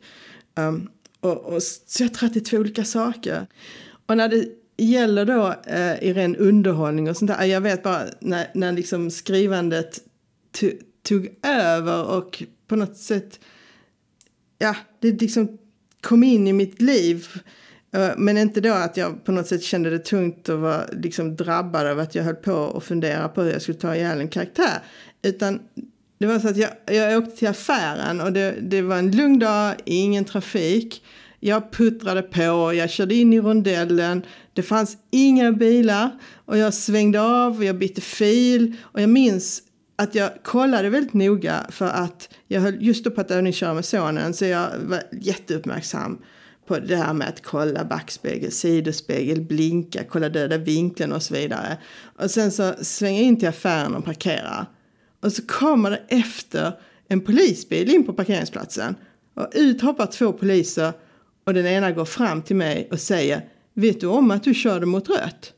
Um, 0.57 0.89
och, 1.21 1.37
och, 1.37 1.63
så 1.63 2.03
jag 2.03 2.15
tror 2.15 2.27
att 2.27 2.35
det 2.35 2.41
är 2.41 2.45
två 2.45 2.57
olika 2.57 2.85
saker. 2.85 3.47
Och 4.09 4.17
när 4.17 4.29
det 4.29 4.49
gäller 4.77 5.25
då 5.25 5.55
eh, 5.67 6.03
i 6.03 6.13
ren 6.13 6.37
underhållning 6.37 7.11
och 7.11 7.17
sånt 7.17 7.31
där, 7.31 7.45
jag 7.45 7.61
vet 7.61 7.83
bara 7.83 8.03
när, 8.21 8.51
när 8.55 8.73
liksom 8.73 9.11
skrivandet 9.11 10.01
tog 11.03 11.29
över 11.43 12.05
och 12.05 12.43
på 12.67 12.77
något 12.77 12.97
sätt, 12.97 13.41
ja, 14.59 14.77
det 15.01 15.21
liksom 15.21 15.59
kom 16.01 16.25
in 16.25 16.47
i 16.47 16.53
mitt 16.53 16.83
liv. 16.83 17.27
Eh, 17.93 18.11
men 18.17 18.39
inte 18.39 18.61
då 18.61 18.73
att 18.73 18.97
jag 18.97 19.25
på 19.25 19.33
något 19.33 19.47
sätt 19.47 19.63
kände 19.63 19.91
det 19.91 19.99
tungt 19.99 20.49
och 20.49 20.59
var 20.59 20.91
liksom 20.93 21.37
drabbad 21.37 21.87
av 21.87 21.99
att 21.99 22.15
jag 22.15 22.25
höll 22.25 22.35
på 22.35 22.53
och 22.53 22.85
fundera 22.85 23.29
på 23.29 23.43
hur 23.43 23.53
jag 23.53 23.63
skulle 23.63 23.79
ta 23.79 23.97
ihjäl 23.97 24.21
en 24.21 24.29
karaktär. 24.29 24.83
Utan 25.23 25.61
det 26.19 26.27
var 26.27 26.39
så 26.39 26.49
att 26.49 26.57
jag, 26.57 26.71
jag 26.87 27.23
åkte 27.23 27.37
till 27.37 27.49
affären 27.49 28.21
och 28.21 28.33
det, 28.33 28.55
det 28.61 28.83
var 28.83 28.97
en 28.97 29.11
lugn 29.11 29.39
dag, 29.39 29.75
ingen 29.85 30.25
trafik. 30.25 31.03
Jag 31.41 31.73
puttrade 31.73 32.23
på, 32.23 32.75
jag 32.75 32.91
körde 32.91 33.15
in 33.15 33.33
i 33.33 33.41
rondellen. 33.41 34.23
Det 34.53 34.63
fanns 34.63 34.97
inga 35.11 35.53
bilar 35.53 36.11
och 36.45 36.59
jag 36.59 36.75
svängde 36.75 37.21
av 37.21 37.57
och 37.57 37.65
jag 37.65 37.79
bytte 37.79 38.01
fil. 38.01 38.77
Och 38.83 39.01
jag 39.01 39.11
minns 39.11 39.63
att 39.97 40.15
jag 40.15 40.31
kollade 40.43 40.91
väldigt 40.91 41.15
noga 41.15 41.67
för 41.71 41.87
att 41.87 42.29
jag 42.47 42.61
höll 42.61 42.83
just 42.83 43.05
då 43.05 43.11
på 43.11 43.21
att 43.21 43.31
övningsköra 43.31 43.75
med 43.75 43.85
sonen 43.85 44.35
så 44.35 44.45
jag 44.45 44.69
var 44.79 45.03
jätteuppmärksam 45.13 46.19
på 46.67 46.79
det 46.79 46.97
här 46.97 47.13
med 47.13 47.29
att 47.29 47.43
kolla 47.43 47.85
backspegel, 47.85 48.53
sidospegel, 48.53 49.41
blinka, 49.41 50.05
kolla 50.09 50.29
döda 50.29 50.59
vinkeln 50.59 51.13
och 51.13 51.23
så 51.23 51.35
vidare. 51.35 51.79
Och 52.19 52.31
sen 52.31 52.51
så 52.51 52.73
svänger 52.81 53.21
jag 53.21 53.29
in 53.29 53.39
till 53.39 53.49
affären 53.49 53.95
och 53.95 54.05
parkerar. 54.05 54.67
Och 55.23 55.33
så 55.33 55.47
kommer 55.47 55.91
det 55.91 56.03
efter 56.09 56.73
en 57.09 57.21
polisbil 57.21 57.91
in 57.91 58.07
på 58.07 58.13
parkeringsplatsen. 58.13 58.95
Och 59.35 59.49
ut 59.55 59.83
hoppar 59.83 60.07
två 60.07 60.33
poliser 60.33 60.93
och 61.49 61.55
den 61.55 61.67
ena 61.67 61.93
går 61.93 62.05
fram 62.05 62.43
till 62.43 62.57
mig 62.57 62.89
och 62.91 63.01
säger 63.01 63.43
Vet 63.75 64.01
du 64.01 64.07
om 64.07 64.31
att 64.31 64.43
du 64.43 64.55
körde 64.55 64.87
mot 64.87 65.09
rött? 65.09 65.53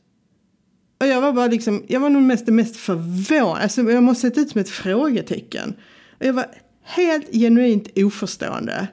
Och 0.99 1.07
jag 1.07 1.21
var 1.21 1.33
bara 1.33 1.47
liksom, 1.47 1.85
jag 1.87 1.99
var 1.99 2.09
nog 2.09 2.21
mest, 2.21 2.47
mest 2.47 2.75
förvånad. 2.75 3.61
Alltså 3.61 3.81
jag 3.81 4.03
måste 4.03 4.21
sett 4.21 4.37
ut 4.37 4.49
som 4.49 4.61
ett 4.61 4.69
frågetecken. 4.69 5.73
Och 6.19 6.25
jag 6.25 6.33
var 6.33 6.45
helt 6.83 7.33
genuint 7.33 7.87
oförstående. 7.95 8.87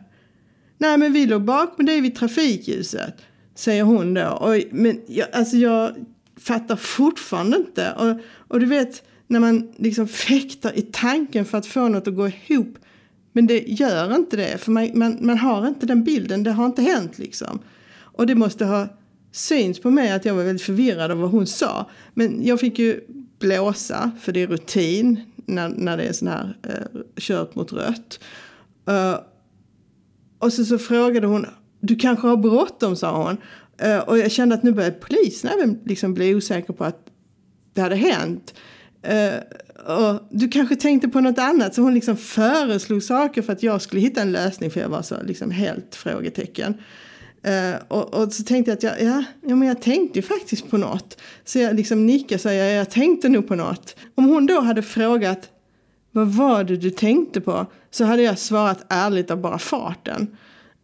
Nej 0.78 0.98
men 0.98 1.12
vi 1.12 1.26
låg 1.26 1.44
bakom 1.44 1.87
dig 1.87 2.00
vid 2.00 2.16
trafikljuset. 2.16 3.14
Säger 3.54 3.82
hon 3.82 4.14
då. 4.14 4.28
Och, 4.28 4.56
men 4.70 5.00
jag, 5.06 5.28
alltså 5.32 5.56
jag 5.56 5.94
fattar 6.40 6.76
fortfarande 6.76 7.56
inte. 7.56 7.92
Och, 7.92 8.20
och 8.48 8.61
du 8.61 8.66
vet 8.66 9.02
när 9.26 9.40
man 9.40 9.72
liksom 9.76 10.08
fäktar 10.08 10.78
i 10.78 10.82
tanken 10.82 11.44
för 11.44 11.58
att 11.58 11.66
få 11.66 11.88
något 11.88 12.08
att 12.08 12.14
gå 12.14 12.28
ihop. 12.28 12.78
Men 13.38 13.46
det 13.46 13.64
gör 13.66 14.14
inte 14.14 14.37
det, 14.37 14.59
för 14.59 14.70
man, 14.70 14.90
man, 14.94 15.18
man 15.20 15.38
har 15.38 15.68
inte 15.68 15.87
den 15.87 16.05
bilden, 16.05 16.42
det 16.42 16.51
har 16.51 16.66
inte 16.66 16.83
hänt 16.83 17.18
liksom. 17.18 17.59
Och 17.98 18.27
det 18.27 18.35
måste 18.35 18.64
ha 18.64 18.88
syns 19.33 19.81
på 19.81 19.90
mig 19.90 20.12
att 20.12 20.24
jag 20.24 20.35
var 20.35 20.44
väldigt 20.44 20.66
förvirrad 20.66 21.11
av 21.11 21.18
vad 21.18 21.31
hon 21.31 21.46
sa. 21.46 21.90
Men 22.14 22.44
jag 22.44 22.61
fick 22.61 22.79
ju 22.79 23.01
blåsa, 23.38 24.11
för 24.20 24.33
det 24.33 24.42
är 24.42 24.46
rutin 24.46 25.20
när, 25.37 25.68
när 25.68 25.96
det 25.96 26.03
är 26.03 26.12
sån 26.12 26.29
här 26.29 26.57
eh, 26.62 27.01
kört 27.16 27.55
mot 27.55 27.72
rött. 27.72 28.20
Uh, 28.90 29.16
och 30.38 30.53
så, 30.53 30.64
så 30.64 30.79
frågade 30.79 31.27
hon, 31.27 31.46
du 31.81 31.96
kanske 31.96 32.27
har 32.27 32.37
bråttom, 32.37 32.96
sa 32.96 33.24
hon. 33.24 33.37
Uh, 33.88 33.98
och 33.98 34.18
jag 34.18 34.31
kände 34.31 34.55
att 34.55 34.62
nu 34.62 34.72
började 34.72 34.96
polisen 34.96 35.51
även 35.51 35.81
liksom 35.85 36.14
bli 36.14 36.35
osäker 36.35 36.72
på 36.72 36.85
att 36.85 37.07
det 37.74 37.81
hade 37.81 37.96
hänt. 37.96 38.55
Uh, 39.06 39.40
och 39.96 40.28
du 40.30 40.48
kanske 40.48 40.76
tänkte 40.76 41.08
på 41.08 41.20
något 41.20 41.38
annat. 41.38 41.74
Så 41.74 41.82
hon 41.82 41.94
liksom 41.94 42.16
föreslog 42.16 43.02
saker 43.02 43.42
för 43.42 43.52
att 43.52 43.62
jag 43.62 43.82
skulle 43.82 44.02
hitta 44.02 44.22
en 44.22 44.32
lösning. 44.32 44.70
För 44.70 44.80
jag 44.80 44.88
var 44.88 45.02
så 45.02 45.22
liksom 45.22 45.50
helt 45.50 45.94
frågetecken. 45.94 46.74
Uh, 47.46 47.82
och, 47.88 48.14
och, 48.14 48.32
så 48.32 48.42
tänkte 48.42 48.70
jag 48.70 48.76
att 48.76 48.82
jag, 48.82 49.02
ja, 49.02 49.24
ja, 49.42 49.56
men 49.56 49.68
jag 49.68 49.82
tänkte 49.82 50.18
ju 50.18 50.22
faktiskt 50.22 50.70
på 50.70 50.76
något. 50.76 51.20
Så 51.44 51.58
jag 51.58 51.76
liksom 51.76 52.06
nickade 52.06 52.34
och 52.34 52.40
sa 52.40 52.52
ja, 52.52 52.64
jag 52.64 52.90
tänkte 52.90 53.28
nog 53.28 53.48
på 53.48 53.54
något. 53.54 53.96
Om 54.14 54.24
hon 54.24 54.46
då 54.46 54.61
hade 54.61 54.82
frågat 54.82 55.50
vad 56.12 56.28
var 56.28 56.64
det 56.64 56.76
du 56.76 56.90
tänkte 56.90 57.40
på? 57.40 57.66
Så 57.90 58.04
hade 58.04 58.22
jag 58.22 58.38
svarat 58.38 58.87
ärligt 58.88 59.30
av 59.30 59.40
bara 59.40 59.58
farten. 59.58 60.37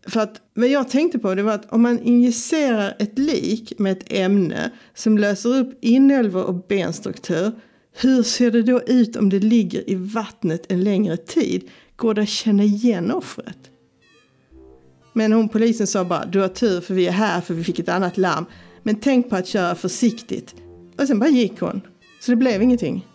För 0.07 0.20
att 0.20 0.40
vad 0.55 0.68
jag 0.68 0.88
tänkte 0.88 1.18
på 1.18 1.35
det 1.35 1.42
var 1.42 1.53
att 1.53 1.72
om 1.72 1.83
man 1.83 1.98
injicerar 1.98 2.96
ett 2.98 3.18
lik 3.18 3.79
med 3.79 3.92
ett 3.92 4.12
ämne 4.12 4.70
som 4.94 5.18
löser 5.18 5.57
upp 5.57 5.79
inälvor 5.81 6.44
och 6.44 6.55
benstruktur 6.55 7.53
hur 7.96 8.22
ser 8.22 8.50
det 8.50 8.62
då 8.62 8.83
ut 8.83 9.16
om 9.16 9.28
det 9.28 9.38
ligger 9.38 9.90
i 9.90 9.94
vattnet 9.94 10.72
en 10.72 10.85
längre 10.85 11.16
tid? 11.16 11.70
Går 11.96 12.14
det 12.14 12.22
att 12.22 12.28
känna 12.28 12.62
igen 12.62 13.11
offret? 13.11 13.59
Men 15.12 15.33
hon 15.33 15.48
polisen 15.48 15.87
sa 15.87 16.04
bara, 16.04 16.24
du 16.24 16.40
har 16.40 16.48
tur 16.48 16.80
för 16.80 16.94
vi 16.94 17.07
är 17.07 17.12
här 17.12 17.40
för 17.40 17.54
vi 17.54 17.64
fick 17.64 17.78
ett 17.78 17.88
annat 17.88 18.16
larm. 18.16 18.46
Men 18.83 19.00
tänk 19.00 19.30
på 19.30 19.37
att 19.37 19.46
köra 19.46 19.74
försiktigt. 19.74 20.54
Och 20.98 21.07
sen 21.07 21.18
bara 21.18 21.30
gick 21.30 21.61
hon. 21.61 21.80
Så 22.20 22.30
det 22.30 22.37
blev 22.37 22.62
ingenting. 22.62 23.07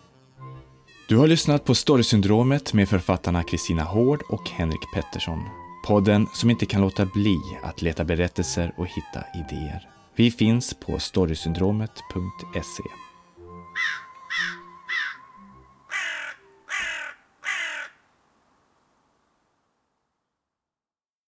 Du 1.08 1.16
har 1.16 1.26
lyssnat 1.26 1.64
på 1.64 1.74
Storysyndromet 1.74 2.72
med 2.72 2.88
författarna 2.88 3.42
Kristina 3.42 3.82
Hård 3.82 4.22
och 4.28 4.50
Henrik 4.50 4.80
Pettersson. 4.94 5.40
Podden 5.86 6.26
som 6.34 6.50
inte 6.50 6.66
kan 6.66 6.80
låta 6.80 7.06
bli 7.06 7.36
att 7.62 7.82
leta 7.82 8.04
berättelser 8.04 8.74
och 8.76 8.86
hitta 8.86 9.24
idéer. 9.34 9.88
Vi 10.16 10.30
finns 10.30 10.74
på 10.74 10.98
storysyndromet.se. 10.98 13.09